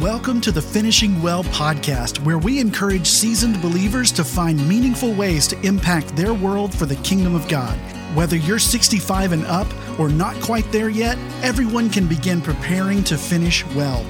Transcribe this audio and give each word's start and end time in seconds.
Welcome 0.00 0.40
to 0.42 0.52
the 0.52 0.62
Finishing 0.62 1.20
Well 1.20 1.42
podcast, 1.42 2.20
where 2.20 2.38
we 2.38 2.60
encourage 2.60 3.08
seasoned 3.08 3.60
believers 3.60 4.12
to 4.12 4.22
find 4.22 4.68
meaningful 4.68 5.12
ways 5.12 5.48
to 5.48 5.60
impact 5.66 6.14
their 6.14 6.32
world 6.32 6.72
for 6.72 6.86
the 6.86 6.94
kingdom 6.96 7.34
of 7.34 7.48
God. 7.48 7.76
Whether 8.14 8.36
you're 8.36 8.60
65 8.60 9.32
and 9.32 9.44
up 9.46 9.66
or 9.98 10.08
not 10.08 10.40
quite 10.40 10.70
there 10.70 10.88
yet, 10.88 11.18
everyone 11.42 11.90
can 11.90 12.06
begin 12.06 12.40
preparing 12.40 13.02
to 13.04 13.18
finish 13.18 13.66
well. 13.74 14.04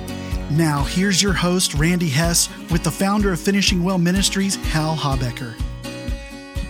Now, 0.50 0.82
here's 0.82 1.22
your 1.22 1.32
host, 1.32 1.72
Randy 1.72 2.10
Hess, 2.10 2.50
with 2.70 2.84
the 2.84 2.90
founder 2.90 3.32
of 3.32 3.40
Finishing 3.40 3.82
Well 3.82 3.96
Ministries, 3.96 4.56
Hal 4.56 4.94
Habecker. 4.94 5.54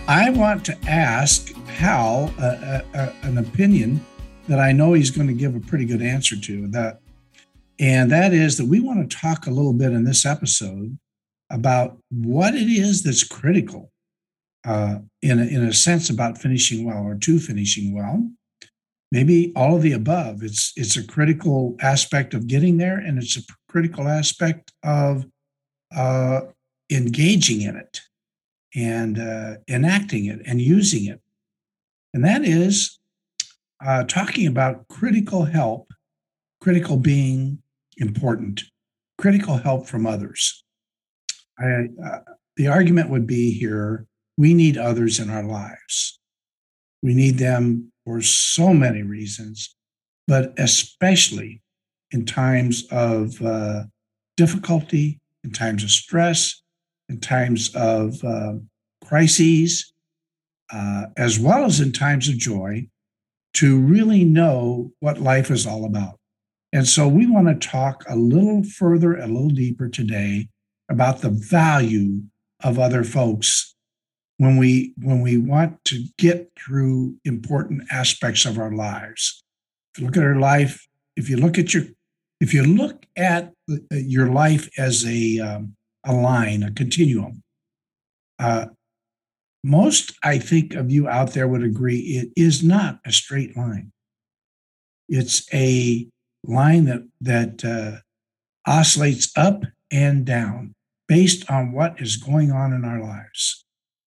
I 0.07 0.29
want 0.29 0.65
to 0.67 0.77
ask 0.87 1.53
Hal 1.65 2.33
uh, 2.39 2.83
uh, 2.93 3.11
an 3.23 3.39
opinion 3.39 3.99
that 4.47 4.61
I 4.61 4.71
know 4.71 4.93
he's 4.93 5.11
going 5.11 5.27
to 5.27 5.33
give 5.33 5.57
a 5.57 5.59
pretty 5.59 5.83
good 5.83 6.01
answer 6.01 6.39
to. 6.39 6.67
That, 6.69 7.01
and 7.79 8.11
that 8.11 8.33
is 8.33 8.57
that 8.57 8.65
we 8.65 8.79
want 8.79 9.09
to 9.09 9.17
talk 9.17 9.47
a 9.47 9.51
little 9.51 9.73
bit 9.73 9.93
in 9.93 10.03
this 10.03 10.25
episode 10.25 10.97
about 11.49 11.97
what 12.09 12.53
it 12.53 12.67
is 12.67 13.03
that's 13.03 13.23
critical, 13.23 13.91
uh, 14.65 14.99
in 15.21 15.39
a, 15.39 15.43
in 15.43 15.63
a 15.63 15.73
sense, 15.73 16.09
about 16.09 16.37
finishing 16.37 16.85
well 16.85 17.03
or 17.03 17.15
to 17.15 17.39
finishing 17.39 17.95
well. 17.95 18.29
Maybe 19.11 19.51
all 19.55 19.75
of 19.75 19.81
the 19.81 19.93
above. 19.93 20.43
It's 20.43 20.71
it's 20.75 20.95
a 20.95 21.07
critical 21.07 21.75
aspect 21.79 22.33
of 22.33 22.47
getting 22.47 22.77
there, 22.77 22.97
and 22.97 23.17
it's 23.17 23.37
a 23.37 23.41
critical 23.67 24.07
aspect 24.07 24.71
of 24.83 25.25
uh, 25.95 26.41
engaging 26.91 27.61
in 27.61 27.75
it 27.75 28.01
and 28.75 29.17
uh, 29.17 29.55
enacting 29.67 30.25
it 30.25 30.41
and 30.45 30.61
using 30.61 31.05
it. 31.05 31.21
And 32.13 32.23
that 32.23 32.43
is 32.43 32.99
uh, 33.83 34.03
talking 34.03 34.45
about 34.45 34.87
critical 34.89 35.45
help, 35.45 35.91
critical 36.61 36.97
being 36.97 37.63
important, 37.99 38.63
critical 39.17 39.57
help 39.57 39.87
from 39.87 40.05
others. 40.05 40.63
I, 41.59 41.87
uh, 42.03 42.19
the 42.55 42.67
argument 42.67 43.09
would 43.09 43.27
be 43.27 43.51
here 43.51 44.07
we 44.39 44.53
need 44.53 44.77
others 44.77 45.19
in 45.19 45.29
our 45.29 45.43
lives. 45.43 46.17
We 47.03 47.13
need 47.13 47.39
them 47.39 47.91
for 48.05 48.21
so 48.21 48.73
many 48.73 49.03
reasons, 49.03 49.75
but 50.29 50.53
especially 50.57 51.61
in 52.11 52.25
times 52.25 52.87
of 52.89 53.41
uh, 53.41 53.83
difficulty, 54.37 55.19
in 55.43 55.51
times 55.51 55.83
of 55.83 55.91
stress, 55.91 56.61
in 57.09 57.19
times 57.19 57.75
of 57.75 58.23
uh, 58.23 58.53
crises, 59.03 59.91
uh, 60.71 61.07
as 61.17 61.37
well 61.37 61.65
as 61.65 61.81
in 61.81 61.91
times 61.91 62.29
of 62.29 62.37
joy, 62.37 62.87
to 63.55 63.77
really 63.77 64.23
know 64.23 64.93
what 65.01 65.19
life 65.19 65.51
is 65.51 65.67
all 65.67 65.83
about. 65.83 66.18
And 66.71 66.87
so 66.87 67.07
we 67.07 67.25
want 67.25 67.47
to 67.47 67.67
talk 67.67 68.03
a 68.07 68.15
little 68.15 68.63
further, 68.63 69.15
a 69.15 69.27
little 69.27 69.49
deeper 69.49 69.89
today 69.89 70.49
about 70.89 71.21
the 71.21 71.29
value 71.29 72.21
of 72.63 72.77
other 72.77 73.03
folks 73.03 73.75
when 74.37 74.57
we 74.57 74.93
when 74.97 75.21
we 75.21 75.37
want 75.37 75.83
to 75.85 76.05
get 76.17 76.51
through 76.57 77.15
important 77.25 77.83
aspects 77.91 78.45
of 78.45 78.57
our 78.57 78.71
lives. 78.71 79.43
If 79.93 80.01
you 80.01 80.07
look 80.07 80.17
at 80.17 80.23
our 80.23 80.39
life, 80.39 80.87
if 81.15 81.29
you 81.29 81.37
look 81.37 81.57
at 81.57 81.73
your 81.73 81.83
if 82.39 82.53
you 82.53 82.63
look 82.63 83.05
at 83.17 83.53
your 83.91 84.29
life 84.29 84.69
as 84.77 85.05
a 85.05 85.39
um, 85.39 85.75
a 86.05 86.13
line, 86.13 86.63
a 86.63 86.71
continuum. 86.71 87.43
Uh, 88.37 88.67
most, 89.63 90.13
I 90.23 90.39
think, 90.39 90.73
of 90.73 90.89
you 90.89 91.09
out 91.09 91.33
there 91.33 91.47
would 91.47 91.63
agree 91.63 91.99
it 91.99 92.29
is 92.37 92.63
not 92.63 92.99
a 93.05 93.11
straight 93.11 93.57
line. 93.57 93.91
It's 95.09 95.53
a 95.53 96.07
line 96.43 96.85
that 96.85 97.07
that 97.21 97.65
uh, 97.65 97.99
oscillates 98.69 99.31
up 99.35 99.63
and 99.91 100.25
down 100.25 100.75
based 101.07 101.49
on 101.49 101.71
what 101.71 101.99
is 102.01 102.17
going 102.17 102.51
on 102.51 102.73
in 102.73 102.85
our 102.85 103.01
lives, 103.01 103.65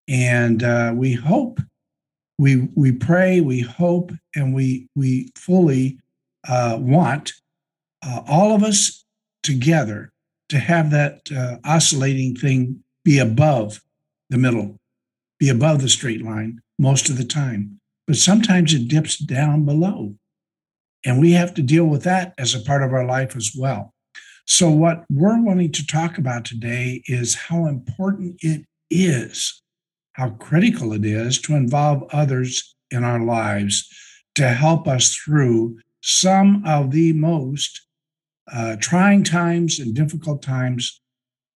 and 0.09 0.63
uh, 0.63 0.93
we 0.95 1.15
hope, 1.15 1.61
we 2.39 2.69
we 2.75 2.93
pray, 2.93 3.41
we 3.41 3.61
hope, 3.61 4.13
and 4.35 4.55
we 4.55 4.89
we 4.95 5.31
fully 5.37 5.99
uh, 6.49 6.77
want 6.81 7.33
uh, 8.05 8.23
all 8.27 8.55
of 8.55 8.63
us 8.63 9.05
together 9.43 10.13
to 10.49 10.59
have 10.59 10.91
that 10.91 11.31
uh, 11.35 11.57
oscillating 11.65 12.35
thing 12.35 12.83
be 13.05 13.19
above 13.19 13.83
the 14.31 14.39
middle, 14.39 14.79
be 15.39 15.49
above 15.49 15.81
the 15.81 15.89
straight 15.89 16.23
line 16.23 16.61
most 16.79 17.09
of 17.09 17.17
the 17.17 17.25
time. 17.25 17.81
But 18.07 18.17
sometimes 18.17 18.75
it 18.75 18.89
dips 18.89 19.17
down 19.17 19.65
below. 19.65 20.15
And 21.05 21.21
we 21.21 21.33
have 21.33 21.55
to 21.55 21.63
deal 21.63 21.85
with 21.85 22.05
that 22.05 22.35
as 22.39 22.55
a 22.55 22.61
part 22.61 22.83
of 22.83 22.93
our 22.93 23.05
life 23.05 23.37
as 23.37 23.53
well. 23.57 23.93
So, 24.47 24.71
what 24.71 25.05
we're 25.11 25.41
wanting 25.41 25.73
to 25.73 25.87
talk 25.87 26.19
about 26.19 26.45
today 26.45 27.03
is 27.07 27.35
how 27.35 27.67
important 27.67 28.37
it 28.41 28.65
is, 28.91 29.63
how 30.15 30.31
critical 30.31 30.93
it 30.93 31.05
is 31.05 31.41
to 31.43 31.55
involve 31.55 32.05
others 32.13 32.75
in 32.91 33.05
our 33.05 33.21
lives 33.21 33.89
to 34.35 34.49
help 34.49 34.89
us 34.89 35.15
through 35.15 35.79
some 36.01 36.63
of 36.67 36.91
the 36.91 37.13
most 37.13 37.87
uh, 38.53 38.77
trying 38.81 39.23
times 39.23 39.79
and 39.79 39.95
difficult 39.95 40.43
times, 40.43 41.01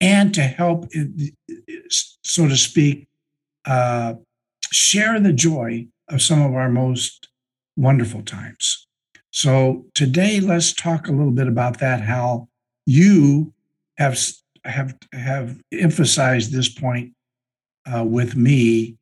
and 0.00 0.32
to 0.34 0.42
help, 0.42 0.86
so 2.22 2.48
to 2.48 2.56
speak, 2.56 3.08
uh, 3.64 4.14
share 4.70 5.18
the 5.18 5.32
joy 5.32 5.86
of 6.08 6.22
some 6.22 6.40
of 6.40 6.54
our 6.54 6.68
most 6.68 7.28
wonderful 7.76 8.22
times. 8.22 8.85
So 9.36 9.84
today, 9.92 10.40
let's 10.40 10.72
talk 10.72 11.08
a 11.08 11.12
little 11.12 11.30
bit 11.30 11.46
about 11.46 11.78
that. 11.80 12.00
Hal 12.00 12.48
you 12.86 13.52
have 13.98 14.18
have 14.64 14.96
have 15.12 15.60
emphasized 15.70 16.52
this 16.52 16.70
point 16.70 17.12
uh, 17.84 18.02
with 18.02 18.34
me 18.34 18.96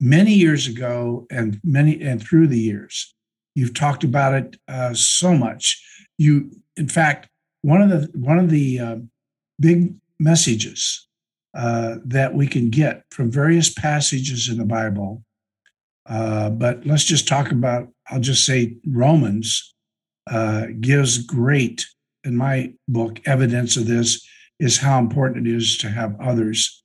many 0.00 0.32
years 0.32 0.66
ago, 0.66 1.28
and 1.30 1.60
many 1.62 2.02
and 2.02 2.20
through 2.20 2.48
the 2.48 2.58
years. 2.58 3.14
You've 3.54 3.74
talked 3.74 4.02
about 4.02 4.34
it 4.34 4.56
uh, 4.66 4.92
so 4.92 5.34
much. 5.34 5.80
You, 6.18 6.50
in 6.76 6.88
fact, 6.88 7.28
one 7.62 7.80
of 7.80 7.90
the 7.90 8.18
one 8.18 8.40
of 8.40 8.50
the 8.50 8.80
uh, 8.80 8.96
big 9.60 9.94
messages 10.18 11.06
uh, 11.54 11.98
that 12.04 12.34
we 12.34 12.48
can 12.48 12.70
get 12.70 13.04
from 13.12 13.30
various 13.30 13.72
passages 13.72 14.48
in 14.48 14.58
the 14.58 14.64
Bible. 14.64 15.22
Uh, 16.06 16.50
but 16.50 16.84
let's 16.84 17.04
just 17.04 17.28
talk 17.28 17.52
about. 17.52 17.86
I'll 18.10 18.18
just 18.18 18.44
say 18.44 18.78
Romans 18.84 19.74
uh, 20.28 20.66
gives 20.80 21.18
great, 21.18 21.86
in 22.24 22.36
my 22.36 22.72
book, 22.88 23.20
evidence 23.24 23.76
of 23.76 23.86
this. 23.86 24.26
Is 24.58 24.78
how 24.78 24.98
important 24.98 25.46
it 25.46 25.54
is 25.54 25.76
to 25.78 25.90
have 25.90 26.18
others 26.18 26.82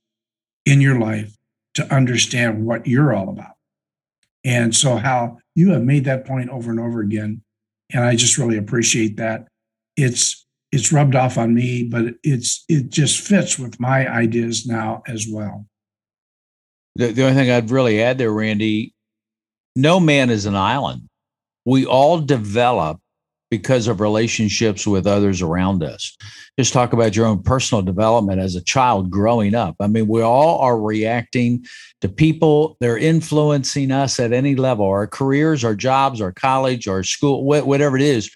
in 0.66 0.82
your 0.82 0.98
life 0.98 1.34
to 1.74 1.94
understand 1.94 2.66
what 2.66 2.86
you're 2.86 3.14
all 3.14 3.30
about. 3.30 3.54
And 4.44 4.76
so, 4.76 4.96
Hal 4.96 5.40
you 5.54 5.72
have 5.72 5.82
made 5.82 6.04
that 6.04 6.26
point 6.26 6.50
over 6.50 6.70
and 6.70 6.80
over 6.80 7.00
again. 7.00 7.42
And 7.92 8.04
I 8.04 8.16
just 8.16 8.38
really 8.38 8.56
appreciate 8.56 9.16
that. 9.16 9.48
It's 9.96 10.46
it's 10.70 10.90
rubbed 10.90 11.14
off 11.14 11.36
on 11.36 11.54
me, 11.54 11.84
but 11.84 12.14
it's 12.22 12.64
it 12.68 12.88
just 12.88 13.20
fits 13.20 13.58
with 13.58 13.78
my 13.78 14.08
ideas 14.08 14.66
now 14.66 15.02
as 15.06 15.26
well. 15.30 15.66
The, 16.96 17.12
the 17.12 17.22
only 17.22 17.34
thing 17.34 17.50
I'd 17.50 17.70
really 17.70 18.02
add 18.02 18.18
there, 18.18 18.32
Randy, 18.32 18.94
no 19.76 20.00
man 20.00 20.30
is 20.30 20.46
an 20.46 20.56
island. 20.56 21.08
We 21.66 21.84
all 21.84 22.20
develop 22.20 23.00
because 23.52 23.86
of 23.86 24.00
relationships 24.00 24.86
with 24.86 25.06
others 25.06 25.42
around 25.42 25.82
us. 25.82 26.16
Just 26.58 26.72
talk 26.72 26.94
about 26.94 27.14
your 27.14 27.26
own 27.26 27.42
personal 27.42 27.82
development 27.82 28.40
as 28.40 28.54
a 28.54 28.64
child 28.64 29.10
growing 29.10 29.54
up. 29.54 29.76
I 29.78 29.88
mean, 29.88 30.08
we 30.08 30.22
all 30.22 30.60
are 30.60 30.80
reacting 30.80 31.66
to 32.00 32.08
people, 32.08 32.78
they're 32.80 32.96
influencing 32.96 33.92
us 33.92 34.18
at 34.18 34.32
any 34.32 34.54
level 34.54 34.86
our 34.86 35.06
careers, 35.06 35.64
our 35.64 35.74
jobs, 35.74 36.22
our 36.22 36.32
college, 36.32 36.88
our 36.88 37.02
school, 37.02 37.44
whatever 37.44 37.94
it 37.94 38.02
is, 38.02 38.30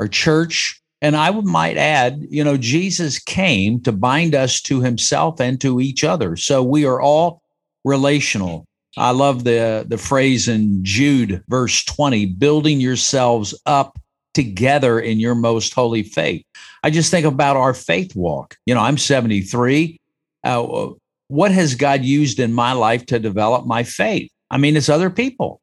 our 0.00 0.06
church, 0.06 0.78
and 1.00 1.16
I 1.16 1.30
might 1.30 1.78
add, 1.78 2.26
you 2.28 2.44
know, 2.44 2.58
Jesus 2.58 3.18
came 3.18 3.80
to 3.84 3.92
bind 3.92 4.34
us 4.34 4.60
to 4.62 4.82
himself 4.82 5.40
and 5.40 5.58
to 5.62 5.80
each 5.80 6.04
other. 6.04 6.36
So 6.36 6.62
we 6.62 6.84
are 6.84 7.00
all 7.00 7.40
relational. 7.86 8.66
I 8.98 9.12
love 9.12 9.44
the 9.44 9.86
the 9.88 9.96
phrase 9.96 10.46
in 10.46 10.84
Jude 10.84 11.42
verse 11.48 11.84
20, 11.86 12.26
building 12.26 12.80
yourselves 12.80 13.58
up 13.64 13.98
together 14.38 15.00
in 15.00 15.18
your 15.18 15.34
most 15.34 15.74
holy 15.74 16.04
faith. 16.04 16.44
I 16.84 16.90
just 16.90 17.10
think 17.10 17.26
about 17.26 17.56
our 17.56 17.74
faith 17.74 18.14
walk. 18.14 18.56
You 18.66 18.74
know, 18.76 18.80
I'm 18.80 18.96
73. 18.96 19.98
Uh, 20.44 20.90
what 21.26 21.50
has 21.50 21.74
God 21.74 22.04
used 22.04 22.38
in 22.38 22.52
my 22.52 22.72
life 22.72 23.04
to 23.06 23.18
develop 23.18 23.66
my 23.66 23.82
faith? 23.82 24.30
I 24.48 24.58
mean, 24.58 24.76
it's 24.76 24.88
other 24.88 25.10
people. 25.10 25.60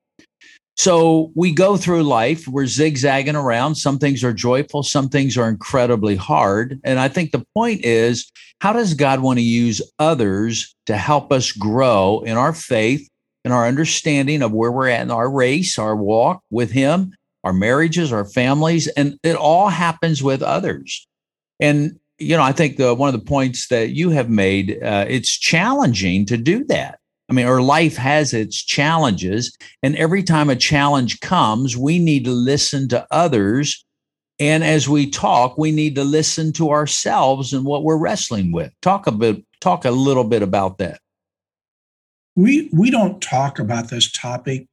So 0.76 1.32
we 1.36 1.54
go 1.54 1.78
through 1.78 2.04
life, 2.04 2.50
we're 2.50 2.68
zigzagging 2.68 3.38
around. 3.38 3.76
Some 3.76 3.98
things 3.98 4.26
are 4.26 4.34
joyful, 4.34 4.84
some 4.84 5.08
things 5.08 5.38
are 5.38 5.48
incredibly 5.48 6.18
hard. 6.18 6.82
And 6.84 7.00
I 7.00 7.08
think 7.08 7.32
the 7.32 7.46
point 7.56 7.86
is 7.86 8.30
how 8.60 8.74
does 8.74 8.94
God 8.94 9.22
want 9.22 9.40
to 9.40 9.46
use 9.46 9.82
others 10.00 10.76
to 10.88 10.98
help 10.98 11.32
us 11.32 11.54
grow 11.54 12.24
in 12.26 12.36
our 12.36 12.52
faith 12.52 13.08
and 13.46 13.54
our 13.54 13.66
understanding 13.66 14.42
of 14.42 14.52
where 14.52 14.72
we're 14.72 14.90
at 14.90 15.04
in 15.04 15.12
our 15.12 15.32
race, 15.32 15.80
our 15.80 15.96
walk 15.96 16.42
with 16.52 16.72
Him, 16.72 17.16
our 17.46 17.54
marriages, 17.54 18.12
our 18.12 18.26
families? 18.26 18.88
And 18.90 19.18
it 19.24 19.38
all 19.38 19.70
happens 19.70 20.22
with 20.22 20.44
others. 20.44 21.08
And 21.62 21.98
you 22.18 22.36
know, 22.36 22.44
I 22.44 22.52
think 22.52 22.78
the 22.78 22.94
one 22.94 23.14
of 23.14 23.20
the 23.20 23.26
points 23.26 23.68
that 23.68 23.90
you 23.92 24.10
have 24.10 24.30
made, 24.30 24.82
uh, 24.82 25.06
it's 25.08 25.38
challenging 25.38 26.26
to 26.28 26.38
do 26.38 26.64
that. 26.66 27.00
I 27.30 27.34
mean, 27.34 27.48
our 27.48 27.62
life 27.62 27.98
has 27.98 28.34
its 28.34 28.64
challenges, 28.64 29.58
and 29.82 29.96
every 29.96 30.24
time 30.24 30.50
a 30.50 30.56
challenge 30.56 31.20
comes, 31.22 31.76
we 31.76 32.00
need 32.00 32.26
to 32.26 32.32
listen 32.32 32.88
to 32.90 33.08
others. 33.12 33.84
And 34.40 34.64
as 34.64 34.88
we 34.88 35.10
talk, 35.10 35.58
we 35.58 35.72
need 35.72 35.96
to 35.96 36.04
listen 36.04 36.54
to 36.54 36.70
ourselves 36.70 37.54
and 37.54 37.66
what 37.66 37.84
we're 37.84 37.98
wrestling 37.98 38.52
with. 38.52 38.72
Talk 38.82 39.08
a 39.08 39.12
bit, 39.12 39.44
talk 39.60 39.86
a 39.86 39.92
little 39.92 40.26
bit 40.26 40.44
about 40.44 40.78
that. 40.78 41.00
We 42.36 42.70
we 42.74 42.92
don't 42.92 43.22
talk 43.22 43.60
about 43.60 43.90
this 43.90 44.12
topic 44.12 44.68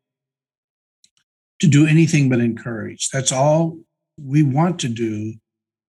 to 1.63 1.69
do 1.69 1.87
anything 1.87 2.29
but 2.29 2.41
encourage. 2.41 3.09
That's 3.11 3.31
all 3.31 3.79
we 4.21 4.43
want 4.43 4.81
to 4.81 4.89
do. 4.89 5.35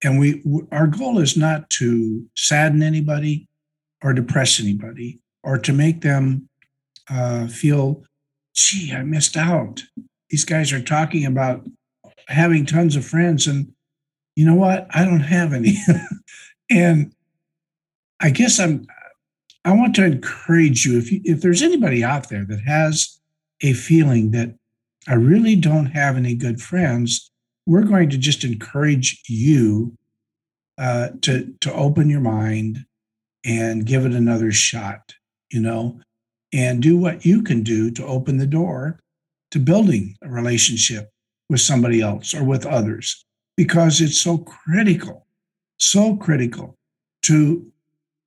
And 0.04 0.20
we 0.20 0.44
our 0.72 0.86
goal 0.86 1.18
is 1.18 1.36
not 1.36 1.68
to 1.72 2.24
sadden 2.38 2.84
anybody 2.84 3.48
or 4.04 4.14
depress 4.14 4.60
anybody 4.60 5.20
or 5.44 5.58
to 5.58 5.74
make 5.74 6.02
them 6.02 6.48
uh, 7.10 7.48
feel, 7.48 8.04
gee, 8.54 8.94
I 8.94 9.02
missed 9.02 9.36
out. 9.36 9.82
These 10.30 10.46
guys 10.46 10.72
are 10.72 10.82
talking 10.82 11.26
about 11.26 11.68
having 12.28 12.68
tons 12.68 12.96
of 12.96 13.04
friends, 13.04 13.48
and 13.48 13.74
you 14.36 14.46
know 14.46 14.56
what? 14.56 14.86
I 14.92 15.06
don't 15.06 15.22
have 15.22 15.54
any. 15.54 15.78
and 16.70 17.14
I 18.22 18.30
guess 18.30 18.60
I'm. 18.60 18.86
I 19.66 19.74
want 19.74 19.96
to 19.96 20.06
encourage 20.06 20.86
you 20.86 21.00
if 21.00 21.12
you, 21.12 21.20
if 21.24 21.42
there's 21.42 21.64
anybody 21.64 22.04
out 22.04 22.30
there 22.30 22.46
that 22.46 22.60
has 22.60 23.20
a 23.62 23.74
feeling 23.74 24.30
that 24.32 24.54
I 25.08 25.16
really 25.16 25.56
don't 25.56 25.88
have 25.88 26.16
any 26.16 26.36
good 26.36 26.62
friends, 26.62 27.30
we're 27.66 27.84
going 27.84 28.10
to 28.10 28.18
just 28.18 28.44
encourage 28.44 29.22
you 29.28 29.98
uh, 30.78 31.10
to 31.22 31.54
to 31.62 31.74
open 31.74 32.10
your 32.10 32.22
mind 32.22 32.86
and 33.46 33.86
give 33.86 34.06
it 34.06 34.14
another 34.14 34.52
shot. 34.52 35.14
You 35.52 35.62
know, 35.62 36.00
and 36.54 36.82
do 36.82 36.98
what 36.98 37.26
you 37.26 37.42
can 37.42 37.64
do 37.64 37.92
to 37.92 38.06
open 38.06 38.38
the 38.38 38.48
door 38.48 39.00
to 39.52 39.60
building 39.60 40.16
a 40.22 40.30
relationship 40.30 41.12
with 41.50 41.62
somebody 41.62 42.02
else 42.02 42.34
or 42.34 42.44
with 42.44 42.66
others 42.66 43.26
because 43.58 44.02
it's 44.02 44.20
so 44.20 44.38
critical, 44.38 45.28
so 45.78 46.16
critical 46.16 46.78
to 47.24 47.72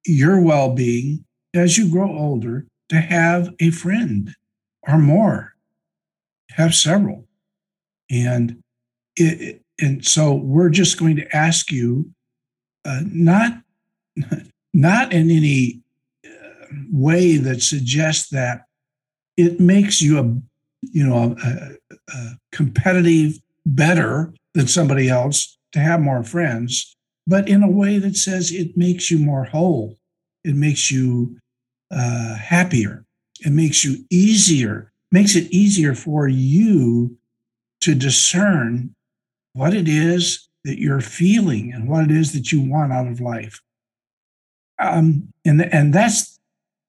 your 0.06 0.40
well 0.40 0.74
being 0.74 1.24
as 1.54 1.78
you 1.78 1.90
grow 1.90 2.10
older 2.10 2.66
to 2.88 3.00
have 3.00 3.52
a 3.60 3.70
friend 3.70 4.34
or 4.86 4.98
more, 4.98 5.54
have 6.50 6.74
several. 6.74 7.26
And 8.10 8.62
it, 9.16 9.62
and 9.80 10.04
so 10.04 10.34
we're 10.34 10.70
just 10.70 10.98
going 10.98 11.16
to 11.16 11.36
ask 11.36 11.70
you 11.70 12.10
uh, 12.84 13.00
not 13.04 13.52
not 14.74 15.12
in 15.12 15.30
any 15.30 15.80
way 16.90 17.36
that 17.36 17.62
suggests 17.62 18.28
that 18.30 18.66
it 19.36 19.60
makes 19.60 20.00
you 20.00 20.18
a 20.18 20.24
you 20.82 21.06
know 21.06 21.36
a, 21.42 21.94
a 22.14 22.30
competitive 22.52 23.38
better 23.64 24.32
than 24.54 24.66
somebody 24.66 25.08
else 25.08 25.58
to 25.72 25.78
have 25.78 26.00
more 26.00 26.22
friends 26.22 26.94
but 27.26 27.48
in 27.48 27.62
a 27.62 27.70
way 27.70 27.98
that 27.98 28.16
says 28.16 28.52
it 28.52 28.76
makes 28.76 29.10
you 29.10 29.18
more 29.18 29.44
whole 29.44 29.96
it 30.44 30.54
makes 30.54 30.90
you 30.90 31.36
uh, 31.90 32.34
happier 32.36 33.04
it 33.40 33.52
makes 33.52 33.84
you 33.84 34.04
easier 34.10 34.92
makes 35.16 35.34
it 35.34 35.50
easier 35.50 35.94
for 35.94 36.28
you 36.28 37.16
to 37.80 37.94
discern 37.94 38.94
what 39.52 39.72
it 39.74 39.88
is 39.88 40.48
that 40.64 40.78
you're 40.78 41.00
feeling 41.00 41.72
and 41.72 41.88
what 41.88 42.04
it 42.04 42.10
is 42.10 42.32
that 42.32 42.52
you 42.52 42.60
want 42.60 42.92
out 42.92 43.06
of 43.06 43.20
life 43.20 43.60
um, 44.78 45.32
and 45.44 45.62
and 45.72 45.92
that's 45.92 46.36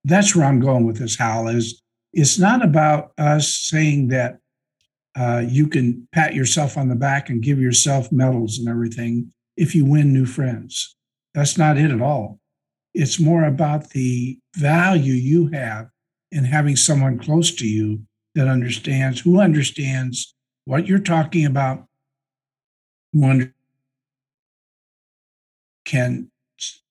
that's 0.03 0.35
where 0.35 0.45
I'm 0.45 0.59
going 0.59 0.85
with 0.85 0.99
this, 0.99 1.17
Hal, 1.17 1.47
is 1.49 1.81
it's 2.13 2.39
not 2.39 2.63
about 2.63 3.11
us 3.17 3.53
saying 3.53 4.07
that 4.07 4.39
uh, 5.17 5.43
you 5.47 5.67
can 5.67 6.07
pat 6.13 6.33
yourself 6.33 6.77
on 6.77 6.87
the 6.87 6.95
back 6.95 7.29
and 7.29 7.43
give 7.43 7.59
yourself 7.59 8.11
medals 8.11 8.57
and 8.57 8.69
everything 8.69 9.33
if 9.57 9.75
you 9.75 9.85
win 9.85 10.13
new 10.13 10.25
friends. 10.25 10.95
That's 11.33 11.57
not 11.57 11.77
it 11.77 11.91
at 11.91 12.01
all. 12.01 12.39
It's 12.93 13.19
more 13.19 13.43
about 13.43 13.89
the 13.89 14.39
value 14.55 15.13
you 15.13 15.47
have 15.47 15.89
in 16.31 16.45
having 16.45 16.75
someone 16.75 17.19
close 17.19 17.53
to 17.55 17.67
you 17.67 18.06
that 18.37 18.47
understands, 18.47 19.19
who 19.19 19.41
understands 19.41 20.35
what 20.65 20.87
you're 20.87 20.99
talking 20.99 21.45
about, 21.45 21.85
who 23.11 23.49
can 25.85 26.29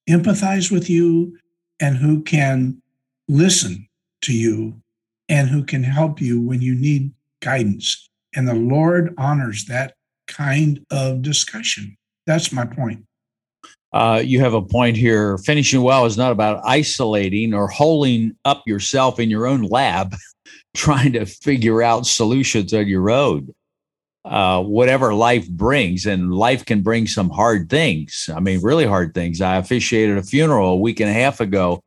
empathize 0.08 0.70
with 0.70 0.90
you, 0.90 1.38
and 1.81 1.96
who 1.96 2.22
can 2.22 2.82
listen 3.28 3.88
to 4.22 4.32
you 4.32 4.81
and 5.28 5.48
who 5.48 5.62
can 5.62 5.82
help 5.82 6.20
you 6.20 6.40
when 6.40 6.60
you 6.60 6.75
need 6.75 7.12
guidance. 7.40 8.08
And 8.34 8.48
the 8.48 8.54
Lord 8.54 9.14
honors 9.19 9.66
that 9.66 9.94
kind 10.26 10.84
of 10.90 11.22
discussion. 11.22 11.96
That's 12.26 12.52
my 12.52 12.64
point. 12.64 13.04
Uh, 13.93 14.22
you 14.25 14.40
have 14.40 14.54
a 14.54 14.62
point 14.62 14.96
here. 14.96 15.38
Finishing 15.38 15.82
well 15.82 16.06
is 16.06 16.16
not 16.16 16.32
about 16.32 16.60
isolating 16.64 17.54
or 17.54 17.69
holding 17.69 18.37
up 18.44 18.62
yourself 18.66 19.20
in 19.20 19.31
your 19.31 19.46
own 19.46 19.62
lab, 19.62 20.14
trying 20.76 21.12
to 21.14 21.26
figure 21.26 21.82
out 21.82 22.06
solutions 22.06 22.73
on 22.73 22.87
your 22.87 23.11
own. 23.11 23.55
Uh, 24.25 24.61
whatever 24.61 25.14
life 25.14 25.49
brings, 25.49 26.05
and 26.05 26.34
life 26.34 26.64
can 26.64 26.82
bring 26.82 27.06
some 27.06 27.31
hard 27.31 27.70
things. 27.70 28.28
I 28.34 28.40
mean, 28.40 28.61
really 28.61 28.84
hard 28.84 29.14
things. 29.14 29.40
I 29.40 29.56
officiated 29.56 30.19
a 30.19 30.23
funeral 30.23 30.70
a 30.70 30.76
week 30.76 30.99
and 30.99 31.08
a 31.08 31.12
half 31.12 31.40
ago 31.40 31.81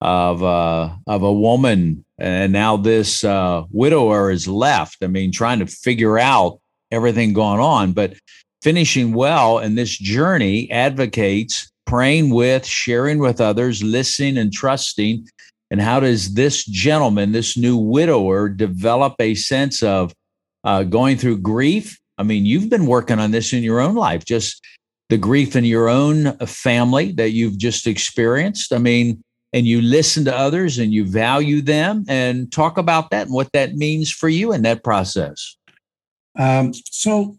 of 0.00 0.40
uh, 0.44 0.94
of 1.08 1.24
a 1.24 1.32
woman, 1.32 2.04
and 2.16 2.52
now 2.52 2.76
this 2.76 3.24
uh, 3.24 3.64
widower 3.70 4.30
is 4.30 4.46
left. 4.46 4.98
I 5.02 5.08
mean, 5.08 5.32
trying 5.32 5.58
to 5.58 5.66
figure 5.66 6.16
out 6.16 6.60
everything 6.92 7.32
going 7.32 7.58
on, 7.58 7.90
but 7.90 8.14
finishing 8.62 9.12
well 9.12 9.58
in 9.58 9.74
this 9.74 9.98
journey 9.98 10.70
advocates 10.70 11.72
praying 11.86 12.30
with, 12.30 12.64
sharing 12.64 13.18
with 13.18 13.40
others, 13.40 13.82
listening 13.82 14.38
and 14.38 14.52
trusting. 14.52 15.26
And 15.74 15.80
how 15.80 15.98
does 15.98 16.34
this 16.34 16.64
gentleman, 16.64 17.32
this 17.32 17.56
new 17.56 17.76
widower, 17.76 18.48
develop 18.48 19.16
a 19.18 19.34
sense 19.34 19.82
of 19.82 20.14
uh, 20.62 20.84
going 20.84 21.16
through 21.16 21.38
grief? 21.38 21.98
I 22.16 22.22
mean, 22.22 22.46
you've 22.46 22.70
been 22.70 22.86
working 22.86 23.18
on 23.18 23.32
this 23.32 23.52
in 23.52 23.64
your 23.64 23.80
own 23.80 23.96
life, 23.96 24.24
just 24.24 24.64
the 25.08 25.18
grief 25.18 25.56
in 25.56 25.64
your 25.64 25.88
own 25.88 26.36
family 26.46 27.10
that 27.14 27.30
you've 27.30 27.58
just 27.58 27.88
experienced. 27.88 28.72
I 28.72 28.78
mean, 28.78 29.24
and 29.52 29.66
you 29.66 29.82
listen 29.82 30.24
to 30.26 30.38
others 30.38 30.78
and 30.78 30.92
you 30.92 31.06
value 31.06 31.60
them 31.60 32.04
and 32.06 32.52
talk 32.52 32.78
about 32.78 33.10
that 33.10 33.26
and 33.26 33.34
what 33.34 33.50
that 33.50 33.74
means 33.74 34.12
for 34.12 34.28
you 34.28 34.52
in 34.52 34.62
that 34.62 34.84
process. 34.84 35.56
Um, 36.38 36.72
so, 36.72 37.36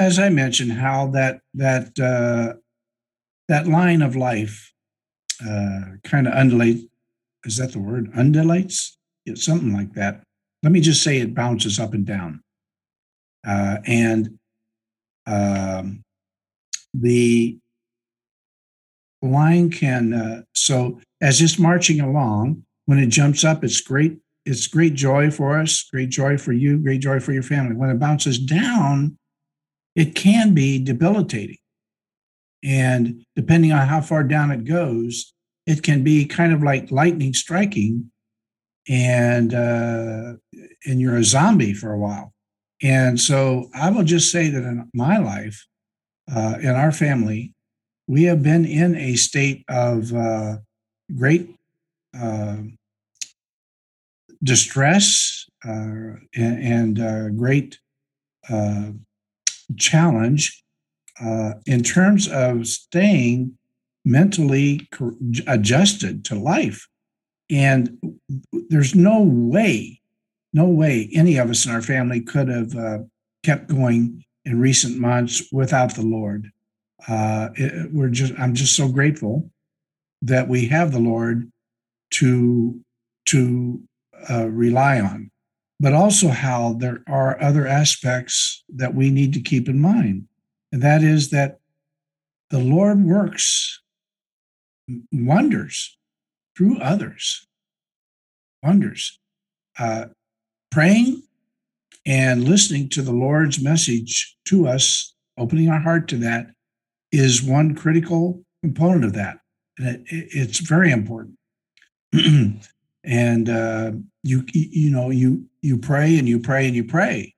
as 0.00 0.18
I 0.18 0.28
mentioned, 0.28 0.72
Hal 0.72 1.12
that 1.12 1.38
that 1.54 1.96
uh, 2.00 2.58
that 3.46 3.68
line 3.68 4.02
of 4.02 4.16
life 4.16 4.72
uh, 5.48 5.82
kind 6.02 6.26
of 6.26 6.34
undulate 6.34 6.90
is 7.44 7.56
that 7.58 7.72
the 7.72 7.78
word 7.78 8.10
undulates? 8.14 8.98
Yeah, 9.24 9.34
something 9.36 9.72
like 9.72 9.94
that. 9.94 10.22
Let 10.62 10.72
me 10.72 10.80
just 10.80 11.02
say 11.02 11.18
it 11.18 11.34
bounces 11.34 11.78
up 11.78 11.92
and 11.92 12.06
down, 12.06 12.42
uh, 13.46 13.78
and 13.86 14.38
um, 15.26 16.02
the 16.94 17.58
line 19.22 19.70
can 19.70 20.12
uh, 20.12 20.42
so 20.54 21.00
as 21.20 21.40
it's 21.40 21.58
marching 21.58 22.00
along 22.00 22.62
when 22.86 22.98
it 22.98 23.06
jumps 23.06 23.44
up 23.44 23.64
it's 23.64 23.80
great 23.80 24.18
it's 24.44 24.66
great 24.66 24.94
joy 24.94 25.30
for 25.30 25.58
us 25.58 25.88
great 25.90 26.10
joy 26.10 26.36
for 26.36 26.52
you 26.52 26.76
great 26.78 27.00
joy 27.00 27.18
for 27.18 27.32
your 27.32 27.42
family 27.42 27.74
when 27.74 27.90
it 27.90 27.98
bounces 27.98 28.38
down 28.38 29.16
it 29.96 30.14
can 30.14 30.52
be 30.52 30.78
debilitating 30.78 31.56
and 32.62 33.24
depending 33.36 33.72
on 33.72 33.86
how 33.86 34.00
far 34.00 34.22
down 34.22 34.50
it 34.50 34.64
goes 34.64 35.33
it 35.66 35.82
can 35.82 36.04
be 36.04 36.26
kind 36.26 36.52
of 36.52 36.62
like 36.62 36.90
lightning 36.90 37.34
striking 37.34 38.10
and 38.88 39.54
uh, 39.54 40.34
and 40.86 41.00
you're 41.00 41.16
a 41.16 41.24
zombie 41.24 41.72
for 41.72 41.92
a 41.92 41.98
while. 41.98 42.32
And 42.82 43.18
so 43.18 43.70
i 43.74 43.90
will 43.90 44.04
just 44.04 44.30
say 44.30 44.50
that 44.50 44.62
in 44.62 44.90
my 44.94 45.18
life 45.18 45.66
uh, 46.34 46.56
in 46.60 46.70
our 46.70 46.92
family 46.92 47.54
we 48.06 48.24
have 48.24 48.42
been 48.42 48.64
in 48.64 48.94
a 48.96 49.14
state 49.14 49.64
of 49.68 50.12
uh, 50.12 50.56
great 51.16 51.54
uh, 52.18 52.58
distress 54.42 55.46
uh, 55.66 56.20
and, 56.34 56.98
and 56.98 57.00
uh, 57.00 57.28
great 57.30 57.78
challenge 59.78 60.62
in 61.66 61.82
terms 61.82 62.28
of 62.28 62.66
staying 62.66 63.56
mentally 64.04 64.88
adjusted 65.46 66.24
to 66.26 66.34
life. 66.34 66.86
And 67.50 67.98
there's 68.68 68.94
no 68.94 69.22
way, 69.22 70.00
no 70.52 70.66
way 70.66 71.10
any 71.14 71.36
of 71.36 71.50
us 71.50 71.66
in 71.66 71.72
our 71.72 71.82
family 71.82 72.20
could 72.20 72.48
have 72.48 73.06
kept 73.42 73.68
going 73.68 74.24
in 74.44 74.60
recent 74.60 74.98
months 74.98 75.42
without 75.52 75.94
the 75.94 76.02
Lord. 76.02 76.50
uh, 77.08 77.48
it, 77.54 77.92
we're 77.92 78.08
just 78.08 78.32
I'm 78.38 78.54
just 78.54 78.76
so 78.76 78.88
grateful 78.88 79.50
that 80.22 80.48
we 80.48 80.66
have 80.66 80.92
the 80.92 81.00
Lord 81.00 81.50
to 82.12 82.80
to 83.26 83.82
uh, 84.30 84.48
rely 84.48 85.00
on, 85.00 85.30
but 85.80 85.92
also 85.92 86.28
Hal 86.28 86.74
there 86.74 87.02
are 87.06 87.40
other 87.42 87.66
aspects 87.66 88.64
that 88.68 88.94
we 88.94 89.10
need 89.10 89.34
to 89.34 89.40
keep 89.40 89.68
in 89.68 89.78
mind, 89.78 90.28
and 90.72 90.82
that 90.82 91.02
is 91.02 91.30
that 91.30 91.58
the 92.50 92.58
Lord 92.60 93.04
works 93.04 93.80
wonders 95.12 95.96
through 96.56 96.78
others, 96.78 97.46
wonders. 98.62 99.18
Uh, 99.78 100.06
praying 100.70 101.22
and 102.06 102.44
listening 102.44 102.88
to 102.88 103.02
the 103.02 103.12
Lord's 103.12 103.62
message 103.62 104.36
to 104.46 104.68
us, 104.68 105.14
opening 105.36 105.68
our 105.68 105.80
heart 105.80 106.08
to 106.08 106.16
that, 106.18 106.46
is 107.10 107.42
one 107.42 107.74
critical 107.74 108.44
component 108.62 109.04
of 109.04 109.14
that. 109.14 109.38
And 109.78 110.06
it, 110.06 110.28
it's 110.30 110.58
very 110.58 110.92
important. 110.92 111.36
and 113.04 113.48
uh, 113.48 113.92
you 114.22 114.44
you 114.52 114.90
know 114.90 115.10
you 115.10 115.44
you 115.62 115.78
pray 115.78 116.18
and 116.18 116.28
you 116.28 116.38
pray 116.38 116.66
and 116.66 116.76
you 116.76 116.84
pray, 116.84 117.34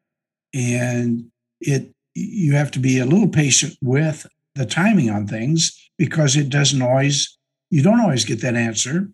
and 0.55 1.25
it 1.61 1.93
you 2.15 2.55
have 2.55 2.71
to 2.73 2.79
be 2.79 2.99
a 2.99 3.07
little 3.07 3.29
patient 3.29 3.75
with 3.83 4.27
the 4.55 4.67
timing 4.67 5.11
on 5.11 5.27
things 5.27 5.86
because 5.99 6.37
it 6.37 6.49
doesn't 6.49 6.83
always 6.83 7.39
you 7.71 7.83
don't 7.83 8.01
always 8.01 8.25
get 8.25 8.41
that 8.41 8.55
answer 8.55 9.09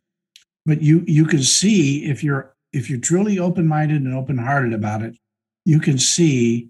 but 0.66 0.82
you 0.82 1.04
you 1.06 1.24
can 1.24 1.42
see 1.42 2.04
if 2.04 2.22
you're 2.22 2.54
if 2.72 2.88
you're 2.88 3.00
truly 3.00 3.38
open-minded 3.38 4.02
and 4.02 4.14
open-hearted 4.14 4.72
about 4.72 5.02
it 5.02 5.16
you 5.64 5.78
can 5.78 5.98
see 5.98 6.68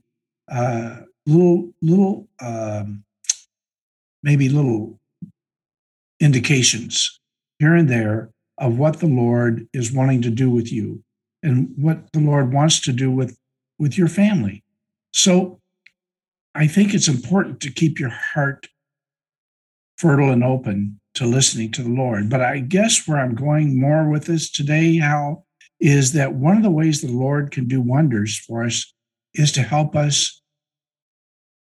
uh, 0.50 0.96
little 1.26 1.72
little 1.80 2.28
um, 2.40 3.04
maybe 4.22 4.48
little 4.48 4.98
indications 6.20 7.20
here 7.58 7.74
and 7.74 7.88
there 7.88 8.30
of 8.58 8.78
what 8.78 9.00
the 9.00 9.06
Lord 9.06 9.66
is 9.72 9.92
wanting 9.92 10.22
to 10.22 10.30
do 10.30 10.50
with 10.50 10.72
you 10.72 11.02
and 11.42 11.72
what 11.76 12.12
the 12.12 12.20
Lord 12.20 12.52
wants 12.52 12.80
to 12.80 12.92
do 12.92 13.10
with 13.10 13.36
with 13.78 13.98
your 13.98 14.08
family. 14.08 14.62
So 15.12 15.60
I 16.54 16.66
think 16.66 16.94
it's 16.94 17.08
important 17.08 17.60
to 17.60 17.70
keep 17.70 17.98
your 17.98 18.10
heart 18.10 18.68
fertile 20.02 20.30
and 20.30 20.42
open 20.42 20.98
to 21.14 21.24
listening 21.24 21.70
to 21.70 21.82
the 21.84 21.88
Lord. 21.88 22.28
But 22.28 22.40
I 22.40 22.58
guess 22.58 23.06
where 23.06 23.18
I'm 23.18 23.36
going 23.36 23.78
more 23.78 24.10
with 24.10 24.24
this 24.24 24.50
today, 24.50 24.96
Hal, 24.96 25.46
is 25.78 26.12
that 26.14 26.34
one 26.34 26.56
of 26.56 26.64
the 26.64 26.70
ways 26.72 27.00
the 27.00 27.12
Lord 27.12 27.52
can 27.52 27.68
do 27.68 27.80
wonders 27.80 28.36
for 28.36 28.64
us 28.64 28.92
is 29.32 29.52
to 29.52 29.62
help 29.62 29.94
us 29.94 30.42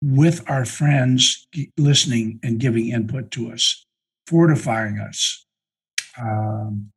with 0.02 0.48
our 0.50 0.66
friends 0.66 1.48
listening 1.78 2.38
and 2.42 2.60
giving 2.60 2.90
input 2.90 3.30
to 3.30 3.50
us, 3.50 3.86
fortifying 4.26 4.98
us, 4.98 5.46
um, 6.20 6.92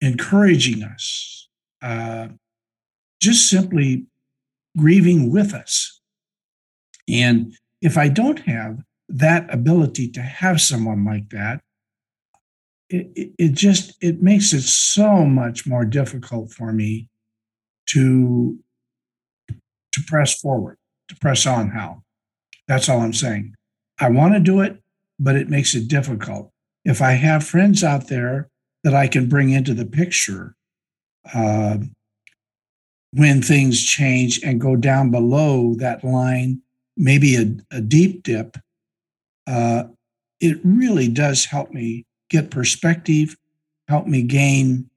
encouraging 0.00 0.84
us, 0.84 1.48
uh, 1.82 2.28
just 3.20 3.50
simply 3.50 4.06
grieving 4.78 5.32
with 5.32 5.52
us. 5.52 6.00
And 7.08 7.52
if 7.82 7.98
I 7.98 8.08
don't 8.08 8.38
have 8.40 8.78
that 9.08 9.52
ability 9.52 10.08
to 10.08 10.22
have 10.22 10.60
someone 10.60 11.04
like 11.04 11.30
that, 11.30 11.60
it, 12.88 13.32
it, 13.38 13.52
just 13.52 13.96
it 14.00 14.22
makes 14.22 14.52
it 14.52 14.62
so 14.62 15.24
much 15.24 15.66
more 15.66 15.84
difficult 15.84 16.52
for 16.52 16.72
me 16.72 17.08
to 17.86 18.58
to 19.48 20.02
press 20.06 20.38
forward, 20.38 20.78
to 21.08 21.16
press 21.16 21.46
on, 21.46 21.70
Hal 21.70 22.04
That's 22.68 22.88
all 22.88 23.00
I'm 23.00 23.12
saying. 23.12 23.54
I 23.98 24.10
want 24.10 24.34
to 24.34 24.40
do 24.40 24.60
it, 24.60 24.82
but 25.18 25.36
it 25.36 25.48
makes 25.48 25.74
it 25.74 25.88
difficult. 25.88 26.52
If 26.84 27.00
I 27.00 27.12
have 27.12 27.44
friends 27.44 27.82
out 27.82 28.08
there 28.08 28.50
that 28.84 28.94
I 28.94 29.08
can 29.08 29.28
bring 29.28 29.50
into 29.50 29.74
the 29.74 29.86
picture 29.86 30.54
uh, 31.34 31.78
when 33.12 33.42
things 33.42 33.84
change 33.84 34.40
and 34.44 34.60
go 34.60 34.76
down 34.76 35.10
below 35.10 35.74
that 35.78 36.04
line, 36.04 36.60
maybe 36.96 37.36
a, 37.36 37.76
a 37.76 37.80
deep 37.80 38.22
dip, 38.22 38.58
uh, 39.46 39.84
it 40.40 40.58
really 40.64 41.08
does 41.08 41.44
help 41.44 41.70
me 41.72 42.04
get 42.30 42.50
perspective, 42.50 43.36
help 43.88 44.06
me 44.06 44.22
gain 44.22 44.90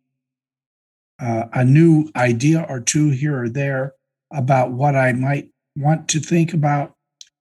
uh, 1.20 1.46
a 1.53 1.65
new 1.65 2.10
idea 2.15 2.65
or 2.70 2.79
two 2.79 3.10
here 3.10 3.44
or 3.44 3.50
there 3.50 3.94
about 4.32 4.72
what 4.72 4.96
I 4.96 5.13
might 5.13 5.50
want 5.75 6.08
to 6.10 6.20
think 6.20 6.53
about. 6.53 6.94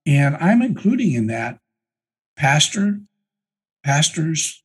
And 0.06 0.36
I'm 0.36 0.62
including 0.62 1.12
in 1.12 1.26
that 1.28 1.58
pastor, 2.36 3.00
pastors, 3.84 4.62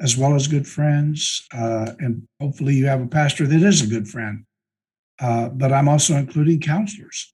as 0.00 0.16
well 0.16 0.34
as 0.34 0.48
good 0.48 0.66
friends. 0.66 1.46
Uh, 1.52 1.92
and 1.98 2.26
hopefully 2.40 2.74
you 2.74 2.86
have 2.86 3.00
a 3.00 3.06
pastor 3.06 3.46
that 3.46 3.62
is 3.62 3.82
a 3.82 3.86
good 3.86 4.08
friend. 4.08 4.44
Uh, 5.18 5.48
but 5.48 5.72
I'm 5.72 5.88
also 5.88 6.14
including 6.14 6.60
counselors. 6.60 7.32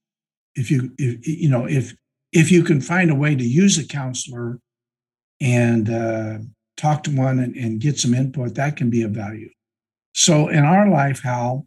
If 0.55 0.71
you, 0.71 0.93
if, 0.99 1.27
you 1.27 1.49
know, 1.49 1.67
if 1.67 1.95
if 2.33 2.51
you 2.51 2.65
can 2.65 2.81
find 2.81 3.11
a 3.11 3.15
way 3.15 3.35
to 3.35 3.45
use 3.45 3.79
a 3.79 3.87
counselor 3.87 4.59
and 5.41 5.91
uh, 5.91 6.39
talk 6.77 7.03
to 7.05 7.11
one 7.11 7.39
and, 7.39 7.55
and, 7.57 7.81
get 7.81 7.99
some 7.99 8.15
input, 8.15 8.55
that 8.55 8.77
can 8.77 8.91
be 8.91 9.03
of 9.03 9.11
value. 9.11 9.51
So 10.15 10.49
in 10.49 10.65
our 10.65 10.89
life, 10.89 11.21
Hal, 11.23 11.67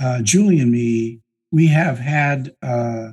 uh, 0.00 0.22
Julie 0.22 0.60
and 0.60 0.70
me, 0.70 1.20
we 1.50 1.68
have 1.68 1.98
had 1.98 2.52
uh, 2.62 3.12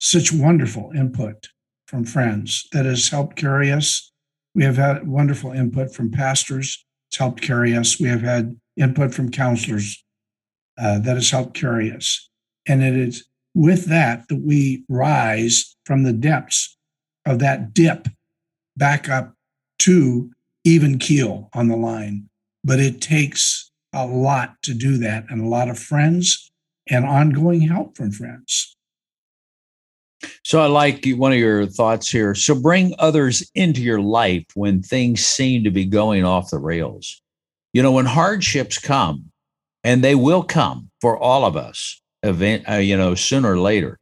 such 0.00 0.32
wonderful 0.32 0.92
input 0.94 1.48
from 1.86 2.04
friends 2.04 2.66
that 2.72 2.86
has 2.86 3.08
helped 3.08 3.36
carry 3.36 3.70
us. 3.70 4.12
We 4.54 4.64
have 4.64 4.76
had 4.76 5.06
wonderful 5.06 5.52
input 5.52 5.94
from 5.94 6.10
pastors. 6.10 6.84
It's 7.08 7.18
helped 7.18 7.42
carry 7.42 7.76
us. 7.76 8.00
We 8.00 8.08
have 8.08 8.22
had 8.22 8.58
input 8.76 9.14
from 9.14 9.30
counselors 9.30 10.02
uh, 10.78 10.98
that 11.00 11.14
has 11.14 11.30
helped 11.30 11.54
carry 11.54 11.92
us. 11.92 12.28
And 12.66 12.82
it 12.82 12.96
is 12.96 13.26
with 13.54 13.86
that 13.86 14.28
that 14.28 14.42
we 14.42 14.84
rise 14.88 15.76
from 15.84 16.02
the 16.02 16.12
depths 16.12 16.76
of 17.26 17.38
that 17.40 17.74
dip 17.74 18.08
back 18.76 19.08
up 19.08 19.34
to 19.78 20.30
even 20.64 20.98
keel 20.98 21.48
on 21.54 21.68
the 21.68 21.76
line. 21.76 22.28
But 22.64 22.78
it 22.78 23.00
takes 23.00 23.70
a 23.92 24.06
lot 24.06 24.54
to 24.62 24.74
do 24.74 24.96
that 24.98 25.26
and 25.28 25.42
a 25.42 25.48
lot 25.48 25.68
of 25.68 25.78
friends 25.78 26.50
and 26.88 27.04
ongoing 27.04 27.60
help 27.60 27.96
from 27.96 28.12
friends. 28.12 28.76
So 30.44 30.60
I 30.60 30.66
like 30.66 31.04
one 31.16 31.32
of 31.32 31.38
your 31.38 31.66
thoughts 31.66 32.08
here. 32.08 32.34
So 32.34 32.54
bring 32.54 32.94
others 32.98 33.50
into 33.54 33.82
your 33.82 34.00
life 34.00 34.44
when 34.54 34.82
things 34.82 35.24
seem 35.24 35.64
to 35.64 35.70
be 35.70 35.84
going 35.84 36.24
off 36.24 36.50
the 36.50 36.58
rails. 36.58 37.20
You 37.72 37.82
know, 37.82 37.92
when 37.92 38.06
hardships 38.06 38.78
come, 38.78 39.32
and 39.84 40.04
they 40.04 40.14
will 40.14 40.42
come 40.42 40.90
for 41.00 41.18
all 41.18 41.44
of 41.44 41.56
us, 41.56 42.01
event, 42.22 42.68
uh, 42.68 42.74
you 42.74 42.96
know, 42.96 43.14
sooner 43.14 43.52
or 43.52 43.58
later. 43.58 43.98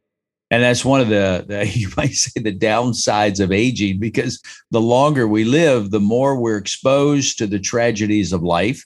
And 0.49 0.61
that's 0.61 0.83
one 0.83 0.99
of 0.99 1.07
the, 1.07 1.45
the, 1.47 1.67
you 1.73 1.89
might 1.97 2.13
say, 2.13 2.41
the 2.41 2.57
downsides 2.57 3.39
of 3.39 3.51
aging, 3.51 3.99
because 3.99 4.41
the 4.71 4.81
longer 4.81 5.27
we 5.27 5.43
live, 5.43 5.91
the 5.91 5.99
more 5.99 6.39
we're 6.39 6.57
exposed 6.57 7.37
to 7.37 7.47
the 7.47 7.59
tragedies 7.59 8.33
of 8.33 8.43
life 8.43 8.85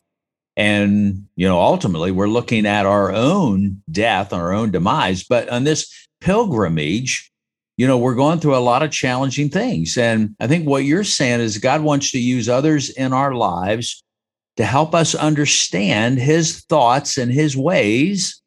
and, 0.57 1.27
you 1.35 1.47
know, 1.47 1.59
ultimately 1.59 2.11
we're 2.11 2.27
looking 2.27 2.65
at 2.65 2.85
our 2.85 3.11
own 3.11 3.81
death, 3.91 4.31
our 4.31 4.53
own 4.53 4.71
demise. 4.71 5.23
But 5.23 5.49
on 5.49 5.65
this 5.65 6.07
pilgrimage, 6.21 7.31
you 7.77 7.85
know, 7.85 7.97
we're 7.97 8.15
going 8.15 8.39
through 8.39 8.55
a 8.55 8.59
lot 8.59 8.83
of 8.83 8.91
challenging 8.91 9.49
things. 9.49 9.97
And 9.97 10.35
I 10.39 10.47
think 10.47 10.65
what 10.65 10.85
you're 10.85 11.03
saying 11.03 11.41
is 11.41 11.57
God 11.57 11.81
wants 11.81 12.11
to 12.11 12.19
use 12.19 12.47
others 12.47 12.89
in 12.89 13.11
our 13.11 13.33
lives 13.33 14.01
to 14.55 14.65
help 14.65 14.95
us 14.95 15.13
understand 15.13 16.19
his 16.19 16.61
thoughts 16.69 17.17
and 17.17 17.31
his 17.31 17.57
ways, 17.57 18.41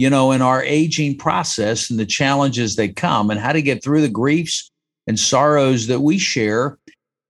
you 0.00 0.08
know, 0.08 0.32
in 0.32 0.40
our 0.40 0.62
aging 0.64 1.14
process 1.18 1.90
and 1.90 2.00
the 2.00 2.06
challenges 2.06 2.76
that 2.76 2.96
come 2.96 3.30
and 3.30 3.38
how 3.38 3.52
to 3.52 3.60
get 3.60 3.84
through 3.84 4.00
the 4.00 4.08
griefs 4.08 4.70
and 5.06 5.18
sorrows 5.18 5.88
that 5.88 6.00
we 6.00 6.16
share 6.16 6.78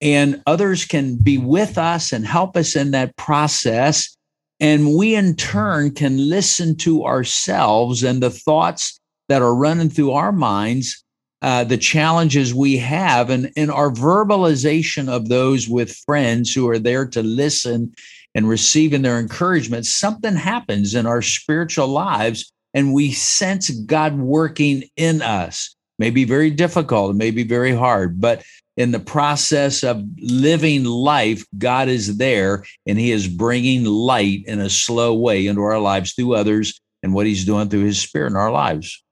and 0.01 0.41
others 0.47 0.85
can 0.85 1.17
be 1.17 1.37
with 1.37 1.77
us 1.77 2.13
and 2.13 2.25
help 2.25 2.57
us 2.57 2.77
in 2.77 2.93
that 2.93 3.17
process. 3.17 4.17
And 4.61 4.95
we, 4.95 5.17
in 5.17 5.35
turn, 5.35 5.91
can 5.91 6.29
listen 6.29 6.77
to 6.77 7.05
ourselves 7.05 8.05
and 8.05 8.23
the 8.23 8.31
thoughts 8.31 9.01
that 9.29 9.43
are 9.43 9.55
running 9.55 9.91
through 9.91 10.13
our 10.13 10.31
minds, 10.31 11.05
uh, 11.43 11.65
the 11.65 11.77
challenges 11.77 12.55
we 12.55 12.77
have, 12.77 13.31
and, 13.31 13.51
and 13.57 13.73
our 13.73 13.91
verbalization 13.91 15.09
of 15.09 15.29
those 15.29 15.69
with 15.69 15.97
friends 16.07 16.55
who 16.55 16.69
are 16.69 16.79
there 16.79 17.05
to 17.07 17.23
listen 17.25 17.93
and 18.37 18.49
receiving 18.49 19.03
their 19.03 19.19
encouragement. 19.19 19.87
Something 19.87 20.37
happens 20.37 20.95
in 20.95 21.05
our 21.05 21.21
spiritual 21.21 21.89
lives, 21.89 22.53
and 22.75 22.93
we 22.93 23.13
sense 23.13 23.71
God 23.71 24.19
working 24.19 24.85
in 24.97 25.23
us. 25.23 25.75
May 25.99 26.11
be 26.11 26.25
very 26.25 26.51
difficult, 26.51 27.11
it 27.11 27.19
may 27.19 27.31
be 27.31 27.45
very 27.45 27.75
hard, 27.75 28.21
but 28.21 28.43
in 28.77 28.93
the 28.93 29.01
process 29.01 29.85
of 29.85 30.03
living 30.19 30.85
life, 30.85 31.45
God 31.59 31.89
is 31.89 32.17
there 32.17 32.65
and 32.87 32.99
He 32.99 33.13
is 33.13 33.29
bringing 33.29 33.85
light 33.85 34.45
in 34.47 34.61
a 34.61 34.71
slow 34.71 35.15
way 35.15 35.47
into 35.47 35.61
our 35.61 35.79
lives 35.79 36.15
through 36.15 36.35
others 36.35 36.81
and 37.03 37.13
what 37.13 37.27
He's 37.27 37.45
doing 37.45 37.69
through 37.69 37.85
His 37.85 38.01
Spirit 38.01 38.31
in 38.31 38.37
our 38.37 38.51
lives. 38.51 39.05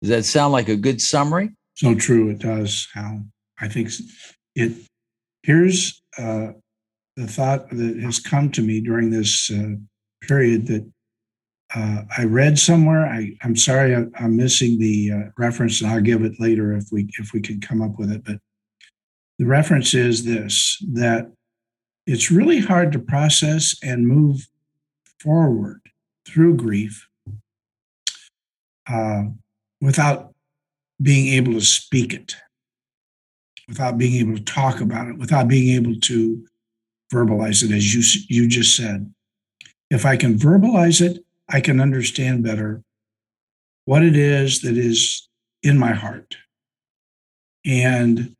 Does 0.00 0.10
that 0.10 0.24
sound 0.24 0.52
like 0.52 0.68
a 0.68 0.76
good 0.76 1.00
summary? 1.00 1.50
So 1.74 1.94
true, 1.94 2.30
it 2.30 2.38
does, 2.38 2.86
Hal. 2.94 3.24
I 3.60 3.68
think 3.68 3.90
it. 4.54 4.72
Here's 5.42 6.00
uh, 6.18 6.52
the 7.16 7.26
thought 7.26 7.70
that 7.70 7.98
has 8.02 8.18
come 8.18 8.50
to 8.52 8.62
me 8.62 8.80
during 8.80 9.10
this 9.10 9.50
uh, 9.50 9.74
period 10.22 10.66
that 10.68 10.90
uh, 11.74 12.02
I 12.16 12.24
read 12.24 12.58
somewhere. 12.58 13.06
I, 13.06 13.36
I'm 13.42 13.56
sorry, 13.56 13.94
I, 13.94 14.06
am 14.24 14.36
missing 14.36 14.78
the 14.78 15.12
uh, 15.12 15.30
reference, 15.36 15.80
and 15.80 15.90
I'll 15.90 16.00
give 16.00 16.22
it 16.22 16.40
later 16.40 16.72
if 16.72 16.86
we 16.92 17.08
if 17.18 17.32
we 17.32 17.40
can 17.40 17.60
come 17.60 17.82
up 17.82 17.98
with 17.98 18.10
it. 18.10 18.24
But 18.24 18.38
the 19.38 19.46
reference 19.46 19.92
is 19.92 20.24
this: 20.24 20.82
that 20.92 21.30
it's 22.06 22.30
really 22.30 22.60
hard 22.60 22.92
to 22.92 22.98
process 22.98 23.76
and 23.82 24.06
move 24.06 24.46
forward 25.20 25.80
through 26.26 26.56
grief 26.56 27.08
uh, 28.88 29.24
without 29.80 30.32
being 31.02 31.34
able 31.34 31.54
to 31.54 31.60
speak 31.60 32.14
it, 32.14 32.36
without 33.66 33.98
being 33.98 34.20
able 34.20 34.36
to 34.36 34.44
talk 34.44 34.80
about 34.80 35.08
it, 35.08 35.18
without 35.18 35.48
being 35.48 35.74
able 35.74 35.98
to 36.00 36.46
verbalize 37.12 37.64
it, 37.64 37.74
as 37.74 37.92
you 37.92 38.02
you 38.28 38.48
just 38.48 38.76
said. 38.76 39.12
If 39.90 40.04
I 40.06 40.16
can 40.16 40.38
verbalize 40.38 41.00
it, 41.00 41.25
I 41.48 41.60
can 41.60 41.80
understand 41.80 42.42
better 42.42 42.82
what 43.84 44.02
it 44.02 44.16
is 44.16 44.62
that 44.62 44.76
is 44.76 45.28
in 45.62 45.78
my 45.78 45.92
heart. 45.92 46.36
And 47.64 48.34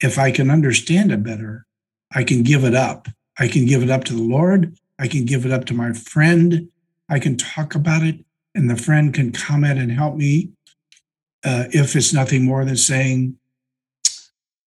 if 0.00 0.18
I 0.18 0.30
can 0.30 0.50
understand 0.50 1.12
it 1.12 1.22
better, 1.22 1.66
I 2.14 2.24
can 2.24 2.42
give 2.42 2.64
it 2.64 2.74
up. 2.74 3.08
I 3.38 3.48
can 3.48 3.66
give 3.66 3.82
it 3.82 3.90
up 3.90 4.04
to 4.04 4.12
the 4.12 4.22
Lord. 4.22 4.76
I 4.98 5.08
can 5.08 5.24
give 5.24 5.46
it 5.46 5.52
up 5.52 5.64
to 5.66 5.74
my 5.74 5.92
friend. 5.92 6.68
I 7.08 7.18
can 7.18 7.36
talk 7.36 7.74
about 7.74 8.02
it, 8.02 8.24
and 8.54 8.70
the 8.70 8.76
friend 8.76 9.12
can 9.12 9.32
comment 9.32 9.78
and 9.78 9.90
help 9.90 10.16
me 10.16 10.50
uh, 11.44 11.64
if 11.70 11.96
it's 11.96 12.12
nothing 12.12 12.44
more 12.44 12.64
than 12.64 12.76
saying, 12.76 13.36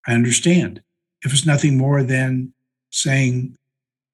I 0.08 0.14
understand. 0.14 0.82
If 1.24 1.34
it's 1.34 1.46
nothing 1.46 1.78
more 1.78 2.04
than 2.04 2.54
saying, 2.92 3.58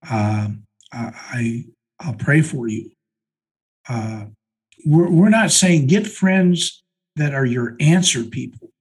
uh, 0.09 0.49
I, 0.91 1.65
I'll 1.99 2.13
pray 2.13 2.41
for 2.41 2.67
you. 2.67 2.91
Uh, 3.91 4.25
we're, 4.85 5.09
we're 5.09 5.29
not 5.29 5.51
saying 5.51 5.87
get 5.87 6.07
friends 6.07 6.81
that 7.17 7.33
are 7.33 7.45
your 7.45 7.75
answer 7.81 8.23
people, 8.23 8.71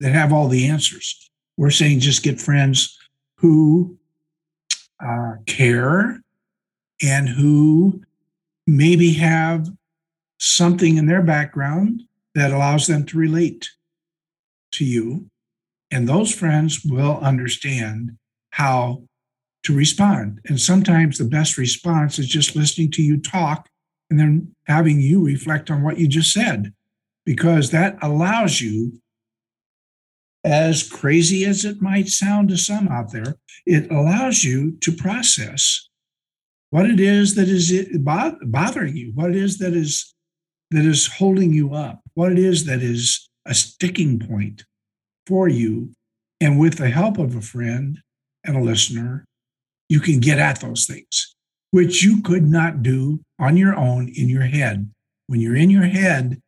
that 0.00 0.12
have 0.12 0.32
all 0.32 0.48
the 0.48 0.66
answers. 0.66 1.30
We're 1.58 1.70
saying 1.70 2.00
just 2.00 2.22
get 2.22 2.40
friends 2.40 2.96
who 3.36 3.98
uh, 5.04 5.34
care 5.46 6.22
and 7.02 7.28
who 7.28 8.00
maybe 8.66 9.12
have 9.14 9.68
something 10.38 10.96
in 10.96 11.06
their 11.06 11.22
background 11.22 12.02
that 12.34 12.50
allows 12.50 12.86
them 12.86 13.04
to 13.06 13.18
relate 13.18 13.68
to 14.72 14.86
you. 14.86 15.28
And 15.90 16.08
those 16.08 16.34
friends 16.34 16.80
will 16.82 17.18
understand 17.18 18.16
how 18.50 19.02
to 19.64 19.74
respond. 19.74 20.40
And 20.46 20.58
sometimes 20.58 21.18
the 21.18 21.24
best 21.24 21.58
response 21.58 22.18
is 22.18 22.26
just 22.26 22.56
listening 22.56 22.90
to 22.92 23.02
you 23.02 23.20
talk 23.20 23.67
and 24.10 24.18
then 24.18 24.54
having 24.66 25.00
you 25.00 25.24
reflect 25.24 25.70
on 25.70 25.82
what 25.82 25.98
you 25.98 26.08
just 26.08 26.32
said, 26.32 26.72
because 27.24 27.70
that 27.70 27.98
allows 28.02 28.60
you, 28.60 29.00
as 30.44 30.88
crazy 30.88 31.44
as 31.44 31.64
it 31.64 31.82
might 31.82 32.08
sound 32.08 32.48
to 32.48 32.56
some 32.56 32.88
out 32.88 33.12
there, 33.12 33.36
it 33.66 33.90
allows 33.90 34.44
you 34.44 34.72
to 34.80 34.92
process 34.92 35.88
what 36.70 36.88
it 36.88 37.00
is 37.00 37.34
that 37.34 37.48
is 37.48 37.72
bothering 38.44 38.96
you, 38.96 39.12
what 39.14 39.30
it 39.30 39.36
is 39.36 39.58
that 39.58 39.74
is 39.74 40.14
that 40.70 40.84
is 40.84 41.06
holding 41.06 41.52
you 41.52 41.74
up, 41.74 42.00
what 42.14 42.30
it 42.30 42.38
is 42.38 42.66
that 42.66 42.82
is 42.82 43.28
a 43.46 43.54
sticking 43.54 44.18
point 44.18 44.64
for 45.26 45.48
you. 45.48 45.92
And 46.40 46.58
with 46.58 46.76
the 46.76 46.90
help 46.90 47.18
of 47.18 47.34
a 47.34 47.40
friend 47.40 47.98
and 48.44 48.56
a 48.56 48.62
listener, 48.62 49.24
you 49.88 50.00
can 50.00 50.20
get 50.20 50.38
at 50.38 50.60
those 50.60 50.86
things, 50.86 51.34
which 51.70 52.02
you 52.02 52.22
could 52.22 52.44
not 52.44 52.82
do 52.82 53.20
on 53.38 53.56
your 53.56 53.74
own 53.76 54.08
in 54.08 54.28
your 54.28 54.42
head. 54.42 54.90
When 55.26 55.40
you're 55.40 55.56
in 55.56 55.70
your 55.70 55.84
head, 55.84 56.40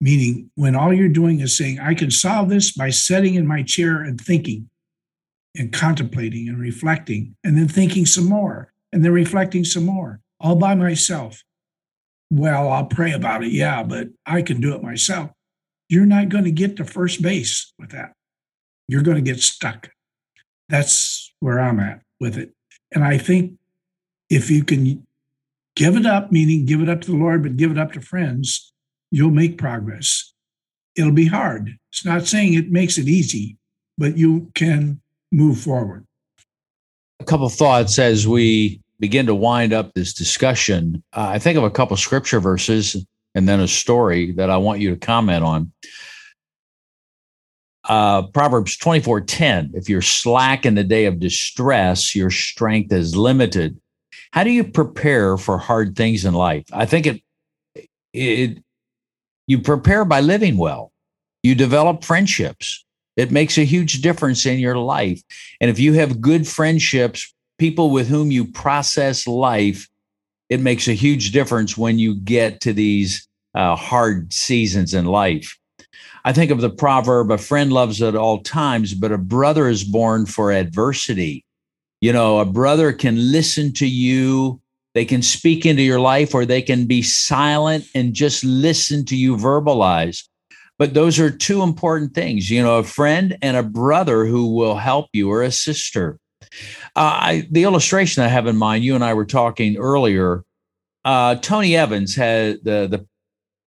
meaning 0.00 0.50
when 0.54 0.74
all 0.74 0.92
you're 0.92 1.08
doing 1.08 1.40
is 1.40 1.56
saying, 1.56 1.80
I 1.80 1.94
can 1.94 2.10
solve 2.10 2.48
this 2.48 2.72
by 2.72 2.90
sitting 2.90 3.34
in 3.34 3.46
my 3.46 3.62
chair 3.62 4.00
and 4.00 4.20
thinking 4.20 4.70
and 5.58 5.72
contemplating 5.72 6.48
and 6.48 6.58
reflecting, 6.58 7.34
and 7.42 7.56
then 7.56 7.68
thinking 7.68 8.04
some 8.04 8.26
more, 8.26 8.72
and 8.92 9.02
then 9.04 9.12
reflecting 9.12 9.64
some 9.64 9.86
more, 9.86 10.20
all 10.38 10.56
by 10.56 10.74
myself 10.74 11.42
well, 12.30 12.70
I'll 12.70 12.86
pray 12.86 13.12
about 13.12 13.44
it. 13.44 13.52
Yeah, 13.52 13.82
but 13.82 14.08
I 14.24 14.42
can 14.42 14.60
do 14.60 14.74
it 14.74 14.82
myself. 14.82 15.30
You're 15.88 16.06
not 16.06 16.28
going 16.28 16.44
to 16.44 16.50
get 16.50 16.76
to 16.76 16.84
first 16.84 17.22
base 17.22 17.72
with 17.78 17.90
that. 17.90 18.12
You're 18.88 19.02
going 19.02 19.16
to 19.16 19.32
get 19.32 19.40
stuck. 19.40 19.90
That's 20.68 21.32
where 21.40 21.60
I'm 21.60 21.78
at 21.78 22.02
with 22.20 22.36
it. 22.36 22.52
And 22.92 23.04
I 23.04 23.18
think 23.18 23.52
if 24.30 24.50
you 24.50 24.64
can 24.64 25.06
give 25.74 25.96
it 25.96 26.06
up, 26.06 26.32
meaning 26.32 26.64
give 26.64 26.80
it 26.80 26.88
up 26.88 27.00
to 27.02 27.10
the 27.10 27.16
Lord, 27.16 27.42
but 27.42 27.56
give 27.56 27.70
it 27.70 27.78
up 27.78 27.92
to 27.92 28.00
friends, 28.00 28.72
you'll 29.10 29.30
make 29.30 29.58
progress. 29.58 30.32
It'll 30.96 31.12
be 31.12 31.26
hard. 31.26 31.76
It's 31.90 32.04
not 32.04 32.26
saying 32.26 32.54
it 32.54 32.70
makes 32.70 32.98
it 32.98 33.08
easy, 33.08 33.56
but 33.98 34.16
you 34.16 34.50
can 34.54 35.00
move 35.30 35.60
forward. 35.60 36.06
A 37.20 37.24
couple 37.24 37.48
thoughts 37.48 37.98
as 37.98 38.26
we 38.26 38.80
begin 38.98 39.26
to 39.26 39.34
wind 39.34 39.72
up 39.72 39.92
this 39.94 40.14
discussion, 40.14 41.02
uh, 41.12 41.28
I 41.28 41.38
think 41.38 41.58
of 41.58 41.64
a 41.64 41.70
couple 41.70 41.96
scripture 41.96 42.40
verses 42.40 43.06
and 43.34 43.48
then 43.48 43.60
a 43.60 43.68
story 43.68 44.32
that 44.32 44.48
I 44.48 44.56
want 44.56 44.80
you 44.80 44.90
to 44.90 44.96
comment 44.96 45.44
on. 45.44 45.72
Uh, 47.84 48.22
Proverbs 48.28 48.76
24 48.78 49.20
10. 49.20 49.72
If 49.74 49.88
you're 49.88 50.02
slack 50.02 50.66
in 50.66 50.74
the 50.74 50.82
day 50.82 51.04
of 51.04 51.20
distress, 51.20 52.16
your 52.16 52.30
strength 52.30 52.92
is 52.92 53.14
limited. 53.14 53.78
How 54.36 54.44
do 54.44 54.50
you 54.50 54.64
prepare 54.64 55.38
for 55.38 55.56
hard 55.56 55.96
things 55.96 56.26
in 56.26 56.34
life? 56.34 56.66
I 56.70 56.84
think 56.84 57.06
it, 57.06 57.22
it 58.12 58.62
you 59.46 59.62
prepare 59.62 60.04
by 60.04 60.20
living 60.20 60.58
well. 60.58 60.92
You 61.42 61.54
develop 61.54 62.04
friendships. 62.04 62.84
It 63.16 63.30
makes 63.30 63.56
a 63.56 63.64
huge 63.64 64.02
difference 64.02 64.44
in 64.44 64.58
your 64.58 64.76
life. 64.76 65.22
And 65.58 65.70
if 65.70 65.78
you 65.78 65.94
have 65.94 66.20
good 66.20 66.46
friendships, 66.46 67.32
people 67.58 67.90
with 67.90 68.08
whom 68.08 68.30
you 68.30 68.44
process 68.44 69.26
life, 69.26 69.88
it 70.50 70.60
makes 70.60 70.86
a 70.86 70.92
huge 70.92 71.32
difference 71.32 71.78
when 71.78 71.98
you 71.98 72.14
get 72.14 72.60
to 72.60 72.74
these 72.74 73.26
uh, 73.54 73.74
hard 73.74 74.34
seasons 74.34 74.92
in 74.92 75.06
life. 75.06 75.56
I 76.26 76.34
think 76.34 76.50
of 76.50 76.60
the 76.60 76.68
proverb 76.68 77.30
a 77.30 77.38
friend 77.38 77.72
loves 77.72 78.02
at 78.02 78.14
all 78.14 78.42
times, 78.42 78.92
but 78.92 79.12
a 79.12 79.18
brother 79.18 79.66
is 79.66 79.82
born 79.82 80.26
for 80.26 80.52
adversity. 80.52 81.45
You 82.00 82.12
know, 82.12 82.38
a 82.38 82.44
brother 82.44 82.92
can 82.92 83.32
listen 83.32 83.72
to 83.74 83.86
you, 83.86 84.60
they 84.94 85.04
can 85.04 85.22
speak 85.22 85.66
into 85.66 85.82
your 85.82 86.00
life, 86.00 86.34
or 86.34 86.44
they 86.44 86.62
can 86.62 86.86
be 86.86 87.02
silent 87.02 87.84
and 87.94 88.14
just 88.14 88.44
listen 88.44 89.04
to 89.06 89.16
you 89.16 89.36
verbalize. 89.36 90.24
But 90.78 90.94
those 90.94 91.18
are 91.18 91.30
two 91.30 91.62
important 91.62 92.14
things, 92.14 92.50
you 92.50 92.62
know, 92.62 92.78
a 92.78 92.84
friend 92.84 93.36
and 93.40 93.56
a 93.56 93.62
brother 93.62 94.26
who 94.26 94.54
will 94.54 94.76
help 94.76 95.08
you, 95.12 95.30
or 95.30 95.42
a 95.42 95.50
sister. 95.50 96.18
Uh, 96.94 97.16
I, 97.20 97.48
the 97.50 97.64
illustration 97.64 98.22
I 98.22 98.28
have 98.28 98.46
in 98.46 98.56
mind, 98.56 98.84
you 98.84 98.94
and 98.94 99.04
I 99.04 99.14
were 99.14 99.24
talking 99.24 99.76
earlier. 99.78 100.44
Uh, 101.04 101.36
Tony 101.36 101.76
Evans 101.76 102.14
had 102.14 102.58
the 102.62 102.86
the 102.90 103.06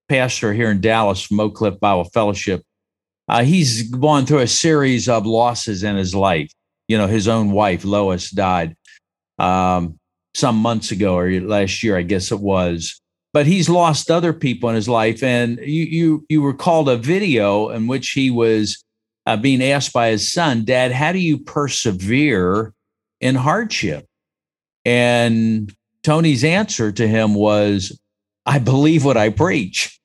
pastor 0.07 0.53
here 0.53 0.71
in 0.71 0.81
Dallas 0.81 1.21
from 1.21 1.39
Oak 1.39 1.55
Cliff 1.55 1.79
Bible 1.79 2.05
Fellowship. 2.05 2.63
Uh, 3.27 3.43
he's 3.43 3.83
gone 3.89 4.25
through 4.25 4.39
a 4.39 4.47
series 4.47 5.07
of 5.07 5.25
losses 5.25 5.83
in 5.83 5.95
his 5.95 6.15
life. 6.15 6.51
You 6.89 6.97
know, 6.97 7.07
his 7.07 7.29
own 7.29 7.51
wife 7.51 7.85
Lois 7.85 8.29
died 8.29 8.75
um, 9.37 9.97
some 10.33 10.57
months 10.57 10.91
ago 10.91 11.17
or 11.17 11.31
last 11.39 11.81
year, 11.83 11.97
I 11.97 12.01
guess 12.01 12.33
it 12.33 12.41
was. 12.41 12.99
But 13.31 13.45
he's 13.45 13.69
lost 13.69 14.11
other 14.11 14.33
people 14.33 14.69
in 14.69 14.75
his 14.75 14.89
life, 14.89 15.23
and 15.23 15.59
you 15.59 15.83
you 15.83 16.25
you 16.27 16.45
recalled 16.45 16.89
a 16.89 16.97
video 16.97 17.69
in 17.69 17.87
which 17.87 18.09
he 18.09 18.31
was 18.31 18.83
uh, 19.27 19.37
being 19.37 19.63
asked 19.63 19.93
by 19.93 20.09
his 20.09 20.33
son, 20.33 20.65
Dad, 20.65 20.91
how 20.91 21.11
do 21.11 21.19
you 21.19 21.37
persevere 21.37 22.73
in 23.21 23.35
hardship? 23.35 24.07
And 24.85 25.71
Tony's 26.01 26.43
answer 26.43 26.91
to 26.91 27.07
him 27.07 27.35
was, 27.35 27.99
I 28.47 28.57
believe 28.57 29.05
what 29.05 29.17
I 29.17 29.29
preach. 29.29 29.98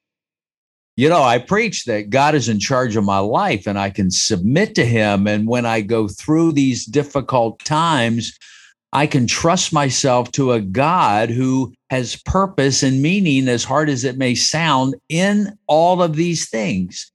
You 0.96 1.08
know, 1.08 1.22
I 1.22 1.38
preach 1.38 1.84
that 1.86 2.10
God 2.10 2.34
is 2.34 2.48
in 2.48 2.60
charge 2.60 2.94
of 2.94 3.04
my 3.04 3.18
life 3.18 3.66
and 3.66 3.78
I 3.78 3.90
can 3.90 4.10
submit 4.10 4.76
to 4.76 4.84
him. 4.84 5.26
And 5.26 5.48
when 5.48 5.66
I 5.66 5.80
go 5.80 6.06
through 6.06 6.52
these 6.52 6.86
difficult 6.86 7.58
times, 7.64 8.36
I 8.92 9.08
can 9.08 9.26
trust 9.26 9.72
myself 9.72 10.30
to 10.32 10.52
a 10.52 10.60
God 10.60 11.30
who 11.30 11.74
has 11.90 12.22
purpose 12.22 12.84
and 12.84 13.02
meaning, 13.02 13.48
as 13.48 13.64
hard 13.64 13.90
as 13.90 14.04
it 14.04 14.16
may 14.16 14.36
sound, 14.36 14.94
in 15.08 15.58
all 15.66 16.00
of 16.00 16.14
these 16.14 16.48
things. 16.48 17.10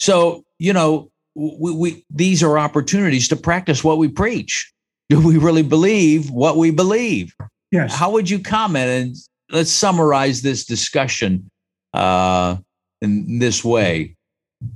So, 0.00 0.42
you 0.58 0.72
know, 0.72 1.10
we, 1.34 1.72
we 1.72 2.04
these 2.08 2.42
are 2.42 2.58
opportunities 2.58 3.28
to 3.28 3.36
practice 3.36 3.84
what 3.84 3.98
we 3.98 4.08
preach. 4.08 4.72
Do 5.10 5.20
we 5.20 5.36
really 5.36 5.62
believe 5.62 6.30
what 6.30 6.56
we 6.56 6.70
believe? 6.70 7.34
Yes. 7.70 7.94
How 7.94 8.10
would 8.10 8.30
you 8.30 8.38
comment? 8.38 8.88
And 8.88 9.16
let's 9.50 9.70
summarize 9.70 10.40
this 10.40 10.64
discussion 10.64 11.50
uh, 11.92 12.56
in 13.02 13.38
this 13.38 13.62
way, 13.62 14.16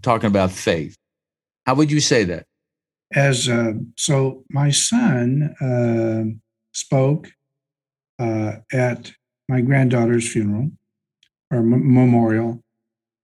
talking 0.02 0.26
about 0.26 0.50
faith. 0.50 0.96
How 1.64 1.74
would 1.74 1.90
you 1.90 2.00
say 2.00 2.24
that? 2.24 2.44
as 3.14 3.48
uh, 3.48 3.72
so 3.96 4.44
my 4.50 4.70
son 4.70 5.54
uh, 5.60 6.24
spoke 6.72 7.28
uh, 8.18 8.56
at 8.72 9.12
my 9.48 9.60
granddaughter's 9.60 10.30
funeral 10.30 10.70
or 11.50 11.58
m- 11.58 11.94
memorial, 11.94 12.62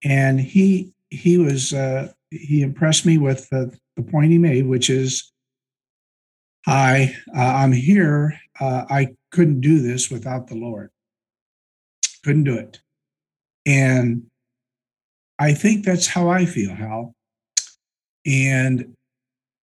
and 0.05 0.41
he 0.41 0.93
he 1.11 1.39
was 1.39 1.73
uh, 1.73 2.13
he 2.31 2.63
impressed 2.63 3.05
me 3.05 3.19
with 3.19 3.49
the, 3.51 3.77
the 3.97 4.03
point 4.03 4.31
he 4.31 4.39
made, 4.39 4.67
which 4.67 4.89
is, 4.89 5.33
"I 6.67 7.17
uh, 7.37 7.41
I'm 7.41 7.73
here. 7.73 8.39
Uh, 8.61 8.85
I 8.89 9.09
couldn't 9.33 9.61
do 9.61 9.81
this 9.81 10.11
without 10.11 10.47
the 10.47 10.55
Lord. 10.55 10.91
Couldn't 12.25 12.45
do 12.45 12.57
it." 12.57 12.81
And 13.67 14.25
I 15.43 15.55
think 15.55 15.85
that's 15.85 16.07
how 16.07 16.29
I 16.29 16.47
feel, 16.47 16.73
Hal. 16.73 17.17
And 18.25 18.95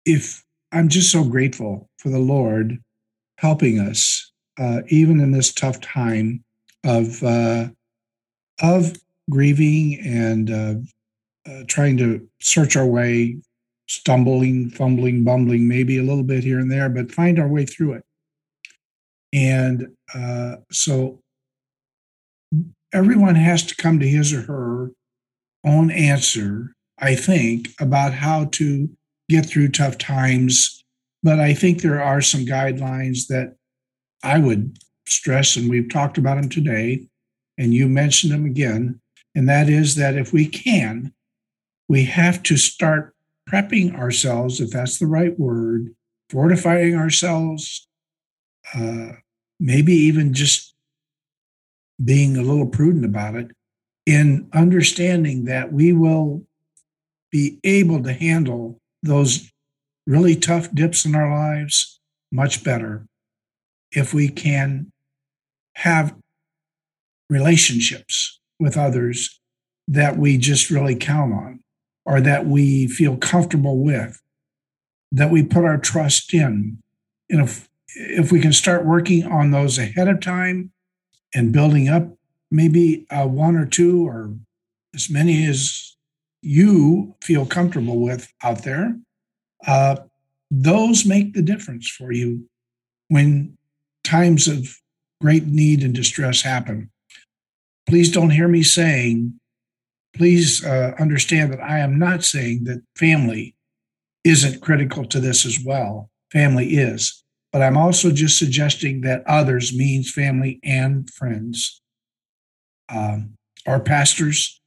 if 0.07 0.42
I'm 0.72 0.88
just 0.88 1.12
so 1.12 1.22
grateful 1.24 1.90
for 1.98 2.09
the 2.09 2.18
Lord 2.18 2.78
helping 3.37 3.78
us, 3.78 4.33
uh, 4.59 4.81
even 4.88 5.20
in 5.20 5.31
this 5.31 5.52
tough 5.52 5.78
time 5.83 6.42
of 6.85 7.22
uh, 7.22 7.68
of 8.62 8.96
grieving 9.28 10.00
and 10.02 10.50
uh, 10.50 10.74
uh, 11.46 11.64
trying 11.66 11.98
to 11.98 12.26
search 12.40 12.74
our 12.74 12.87
way, 12.87 13.37
stumbling, 13.88 14.70
fumbling, 14.70 15.22
bumbling, 15.22 15.68
maybe 15.68 15.98
a 15.98 16.02
little 16.02 16.24
bit 16.24 16.44
here 16.44 16.61
and 16.61 16.72
there, 16.72 16.88
but 16.88 17.12
find 17.12 17.38
our 17.38 17.46
way 17.46 17.66
through 17.66 17.92
it. 17.92 18.04
And 19.35 19.88
uh, 20.14 20.57
so 20.72 21.20
everyone 22.94 23.35
has 23.35 23.64
to 23.64 23.76
come 23.76 24.00
to 24.00 24.09
his 24.09 24.33
or 24.33 24.40
her 24.40 24.92
own 25.68 25.90
answer, 25.90 26.74
I 26.98 27.14
think, 27.14 27.68
about 27.81 28.14
how 28.14 28.46
to 28.52 28.88
get 29.28 29.46
through 29.46 29.68
tough 29.68 29.98
times. 29.98 30.83
But 31.22 31.38
I 31.38 31.54
think 31.54 31.83
there 31.83 32.02
are 32.02 32.20
some 32.20 32.46
guidelines 32.46 33.26
that 33.28 33.57
I 34.22 34.38
would 34.38 34.78
stress, 35.07 35.57
and 35.57 35.68
we've 35.68 35.90
talked 35.90 36.18
about 36.18 36.37
them 36.37 36.48
today, 36.48 37.07
and 37.57 37.74
you 37.74 37.88
mentioned 37.88 38.33
them 38.33 38.44
again. 38.44 39.00
And 39.35 39.48
that 39.48 39.68
is 39.68 39.94
that 39.96 40.16
if 40.16 40.33
we 40.33 40.46
can, 40.46 41.12
we 41.88 42.04
have 42.04 42.42
to 42.44 42.57
start 42.57 43.14
prepping 43.48 43.94
ourselves, 43.94 44.61
if 44.61 44.70
that's 44.70 44.98
the 44.98 45.07
right 45.07 45.38
word, 45.38 45.94
fortifying 46.31 46.94
ourselves, 46.94 47.87
uh, 48.74 49.12
maybe 49.59 49.92
even 49.92 50.35
just 50.35 50.74
being 52.04 52.37
a 52.37 52.42
little 52.42 52.66
prudent 52.66 53.04
about 53.04 53.35
it 53.35 53.50
in 54.08 54.48
understanding 54.54 55.44
that 55.44 55.70
we 55.70 55.92
will 55.92 56.42
be 57.30 57.60
able 57.62 58.02
to 58.02 58.10
handle 58.14 58.80
those 59.02 59.52
really 60.06 60.34
tough 60.34 60.72
dips 60.72 61.04
in 61.04 61.14
our 61.14 61.30
lives 61.30 62.00
much 62.32 62.64
better 62.64 63.06
if 63.92 64.14
we 64.14 64.26
can 64.26 64.90
have 65.74 66.16
relationships 67.28 68.40
with 68.58 68.78
others 68.78 69.40
that 69.86 70.16
we 70.16 70.38
just 70.38 70.70
really 70.70 70.96
count 70.96 71.34
on 71.34 71.60
or 72.06 72.18
that 72.22 72.46
we 72.46 72.86
feel 72.86 73.18
comfortable 73.18 73.84
with, 73.84 74.22
that 75.12 75.30
we 75.30 75.42
put 75.42 75.66
our 75.66 75.76
trust 75.76 76.32
in. 76.32 76.78
And 77.28 77.42
if, 77.42 77.68
if 77.94 78.32
we 78.32 78.40
can 78.40 78.54
start 78.54 78.86
working 78.86 79.26
on 79.26 79.50
those 79.50 79.76
ahead 79.76 80.08
of 80.08 80.20
time 80.20 80.72
and 81.34 81.52
building 81.52 81.90
up 81.90 82.17
maybe 82.50 83.06
uh, 83.11 83.26
one 83.26 83.56
or 83.56 83.66
two 83.66 84.06
or 84.06 84.34
as 84.94 85.11
many 85.11 85.46
as 85.46 85.96
you 86.42 87.14
feel 87.22 87.44
comfortable 87.46 88.00
with 88.00 88.32
out 88.42 88.64
there, 88.64 88.96
uh, 89.66 89.96
those 90.50 91.04
make 91.04 91.34
the 91.34 91.42
difference 91.42 91.88
for 91.88 92.12
you 92.12 92.48
when 93.08 93.56
times 94.04 94.48
of 94.48 94.78
great 95.20 95.46
need 95.46 95.82
and 95.82 95.94
distress 95.94 96.42
happen. 96.42 96.90
Please 97.87 98.11
don't 98.11 98.30
hear 98.30 98.48
me 98.48 98.62
saying, 98.62 99.38
please 100.14 100.64
uh, 100.64 100.94
understand 100.98 101.52
that 101.52 101.61
I 101.62 101.78
am 101.78 101.98
not 101.98 102.24
saying 102.24 102.64
that 102.64 102.82
family 102.96 103.54
isn't 104.24 104.61
critical 104.61 105.04
to 105.06 105.20
this 105.20 105.44
as 105.46 105.58
well. 105.64 106.11
Family 106.32 106.70
is. 106.70 107.24
But 107.52 107.62
I'm 107.62 107.76
also 107.76 108.11
just 108.11 108.38
suggesting 108.38 109.00
that 109.02 109.26
others 109.26 109.74
means 109.74 110.12
family 110.12 110.61
and 110.62 111.08
friends. 111.11 111.80
Um, 112.88 113.35
our 113.66 113.81
pastors, 113.81 114.61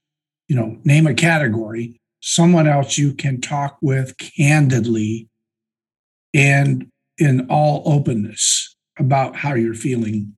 you 0.47 0.55
know, 0.55 0.77
name 0.83 1.07
a 1.07 1.13
category, 1.13 1.99
someone 2.19 2.67
else 2.67 2.97
you 2.97 3.13
can 3.13 3.41
talk 3.41 3.77
with 3.81 4.15
candidly 4.17 5.27
and 6.33 6.87
in 7.17 7.47
all 7.49 7.83
openness 7.85 8.75
about 8.97 9.35
how 9.35 9.53
you're 9.53 9.73
feeling. 9.73 10.35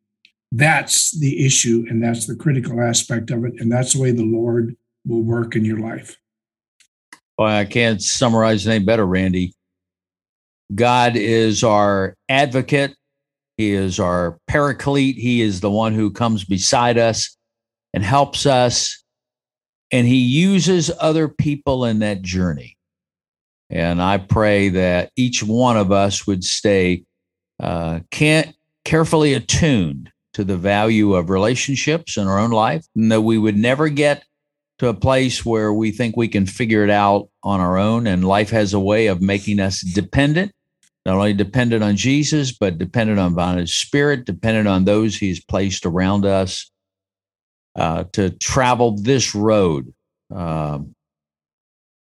That's 0.51 1.17
the 1.19 1.45
issue, 1.45 1.85
and 1.89 2.03
that's 2.03 2.27
the 2.27 2.35
critical 2.35 2.79
aspect 2.79 3.31
of 3.31 3.43
it. 3.43 3.53
And 3.59 3.71
that's 3.71 3.93
the 3.93 4.01
way 4.01 4.11
the 4.11 4.23
Lord 4.23 4.75
will 5.05 5.23
work 5.23 5.55
in 5.55 5.65
your 5.65 5.79
life. 5.79 6.17
Well, 7.37 7.47
I 7.47 7.65
can't 7.65 8.01
summarize 8.01 8.67
it 8.67 8.71
any 8.71 8.85
better, 8.85 9.05
Randy. 9.05 9.53
God 10.73 11.15
is 11.15 11.63
our 11.63 12.15
advocate. 12.29 12.95
He 13.57 13.71
is 13.71 13.99
our 13.99 14.37
paraclete. 14.47 15.17
He 15.17 15.41
is 15.41 15.59
the 15.59 15.71
one 15.71 15.93
who 15.93 16.11
comes 16.11 16.45
beside 16.45 16.97
us 16.97 17.35
and 17.93 18.03
helps 18.03 18.45
us 18.45 19.03
and 19.93 20.07
he 20.07 20.17
uses 20.17 20.89
other 20.99 21.27
people 21.27 21.85
in 21.85 21.99
that 21.99 22.23
journey. 22.23 22.77
And 23.69 24.01
I 24.01 24.17
pray 24.17 24.69
that 24.69 25.11
each 25.15 25.43
one 25.43 25.77
of 25.77 25.91
us 25.91 26.25
would 26.25 26.43
stay 26.43 27.05
uh, 27.61 27.99
can't 28.09 28.55
carefully 28.85 29.35
attuned 29.35 30.11
to 30.33 30.43
the 30.43 30.57
value 30.57 31.13
of 31.13 31.29
relationships 31.29 32.17
in 32.17 32.27
our 32.27 32.39
own 32.39 32.49
life, 32.49 32.85
and 32.95 33.11
that 33.11 33.21
we 33.21 33.37
would 33.37 33.55
never 33.55 33.87
get 33.87 34.23
to 34.79 34.87
a 34.87 34.95
place 34.95 35.45
where 35.45 35.71
we 35.71 35.91
think 35.91 36.17
we 36.17 36.27
can 36.27 36.47
figure 36.47 36.83
it 36.83 36.89
out 36.89 37.29
on 37.43 37.59
our 37.59 37.77
own. 37.77 38.07
And 38.07 38.25
life 38.25 38.49
has 38.49 38.73
a 38.73 38.79
way 38.79 39.05
of 39.05 39.21
making 39.21 39.59
us 39.59 39.81
dependent, 39.81 40.51
not 41.05 41.17
only 41.17 41.33
dependent 41.33 41.83
on 41.83 41.95
Jesus, 41.95 42.51
but 42.51 42.79
dependent 42.79 43.19
on 43.19 43.57
His 43.57 43.75
Spirit, 43.75 44.25
dependent 44.25 44.67
on 44.67 44.85
those 44.85 45.15
He's 45.15 45.43
placed 45.43 45.85
around 45.85 46.25
us 46.25 46.71
uh, 47.75 48.05
to 48.13 48.29
travel 48.31 48.97
this 48.97 49.33
road. 49.33 49.93
Um, 50.33 50.95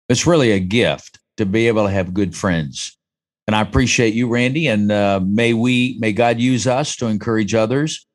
it's 0.10 0.28
really 0.28 0.52
a 0.52 0.60
gift 0.60 1.20
to 1.38 1.46
be 1.46 1.68
able 1.68 1.86
to 1.86 1.92
have 1.92 2.14
good 2.14 2.36
friends. 2.36 2.98
And 3.48 3.56
I 3.56 3.62
appreciate 3.62 4.14
you, 4.14 4.28
Randy. 4.28 4.68
And 4.68 4.92
uh, 4.92 5.20
may 5.24 5.54
we, 5.54 5.98
may 6.00 6.14
God 6.14 6.40
use 6.40 6.68
us 6.68 6.96
to 6.98 7.08
encourage 7.08 7.56
others 7.56 8.06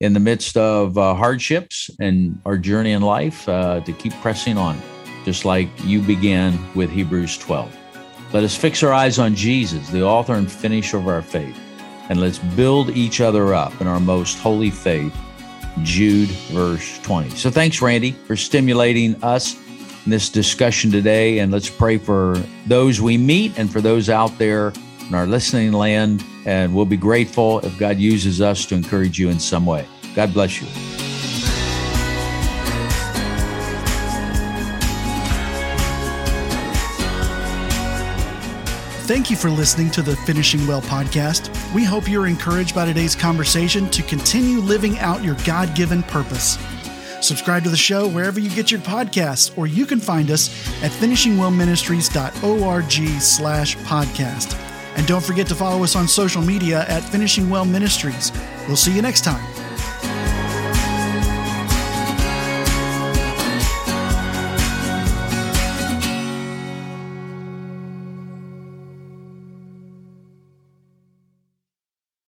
in 0.00 0.12
the 0.12 0.20
midst 0.20 0.56
of 0.56 0.98
uh, 0.98 1.14
hardships 1.14 1.90
and 2.00 2.40
our 2.44 2.58
journey 2.58 2.92
in 2.92 3.02
life 3.02 3.48
uh, 3.48 3.80
to 3.80 3.92
keep 3.92 4.12
pressing 4.14 4.58
on, 4.58 4.80
just 5.24 5.44
like 5.44 5.68
you 5.84 6.02
began 6.02 6.58
with 6.74 6.90
Hebrews 6.90 7.38
12. 7.38 7.74
Let 8.32 8.42
us 8.42 8.56
fix 8.56 8.82
our 8.82 8.92
eyes 8.92 9.18
on 9.18 9.34
Jesus, 9.34 9.88
the 9.90 10.02
author 10.02 10.34
and 10.34 10.50
finisher 10.50 10.96
of 10.96 11.06
our 11.06 11.22
faith, 11.22 11.58
and 12.08 12.20
let's 12.20 12.38
build 12.38 12.90
each 12.90 13.20
other 13.20 13.54
up 13.54 13.80
in 13.80 13.86
our 13.86 14.00
most 14.00 14.38
holy 14.38 14.70
faith 14.70 15.16
Jude, 15.82 16.28
verse 16.52 16.98
20. 17.02 17.30
So 17.30 17.50
thanks, 17.50 17.82
Randy, 17.82 18.12
for 18.12 18.36
stimulating 18.36 19.22
us 19.22 19.56
in 20.04 20.10
this 20.10 20.28
discussion 20.28 20.90
today. 20.90 21.40
And 21.40 21.52
let's 21.52 21.70
pray 21.70 21.98
for 21.98 22.42
those 22.66 23.00
we 23.00 23.18
meet 23.18 23.58
and 23.58 23.70
for 23.70 23.80
those 23.80 24.08
out 24.08 24.36
there 24.38 24.72
in 25.08 25.14
our 25.14 25.26
listening 25.26 25.72
land. 25.72 26.24
And 26.46 26.74
we'll 26.74 26.84
be 26.84 26.96
grateful 26.96 27.60
if 27.60 27.76
God 27.78 27.98
uses 27.98 28.40
us 28.40 28.66
to 28.66 28.74
encourage 28.74 29.18
you 29.18 29.30
in 29.30 29.40
some 29.40 29.66
way. 29.66 29.86
God 30.14 30.32
bless 30.32 30.60
you. 30.60 31.03
Thank 39.04 39.30
you 39.30 39.36
for 39.36 39.50
listening 39.50 39.90
to 39.90 40.00
the 40.00 40.16
Finishing 40.16 40.66
Well 40.66 40.80
podcast. 40.80 41.50
We 41.74 41.84
hope 41.84 42.08
you're 42.08 42.26
encouraged 42.26 42.74
by 42.74 42.86
today's 42.86 43.14
conversation 43.14 43.90
to 43.90 44.02
continue 44.02 44.60
living 44.60 44.98
out 44.98 45.22
your 45.22 45.36
God 45.44 45.76
given 45.76 46.02
purpose. 46.04 46.56
Subscribe 47.20 47.64
to 47.64 47.68
the 47.68 47.76
show 47.76 48.08
wherever 48.08 48.40
you 48.40 48.48
get 48.48 48.70
your 48.70 48.80
podcasts, 48.80 49.54
or 49.58 49.66
you 49.66 49.84
can 49.84 50.00
find 50.00 50.30
us 50.30 50.48
at 50.82 50.90
finishingwellministries.org 50.90 53.20
slash 53.20 53.76
podcast. 53.76 54.58
And 54.96 55.06
don't 55.06 55.22
forget 55.22 55.48
to 55.48 55.54
follow 55.54 55.84
us 55.84 55.96
on 55.96 56.08
social 56.08 56.40
media 56.40 56.86
at 56.88 57.02
Finishing 57.02 57.50
Well 57.50 57.66
Ministries. 57.66 58.32
We'll 58.66 58.76
see 58.76 58.96
you 58.96 59.02
next 59.02 59.22
time. 59.22 59.53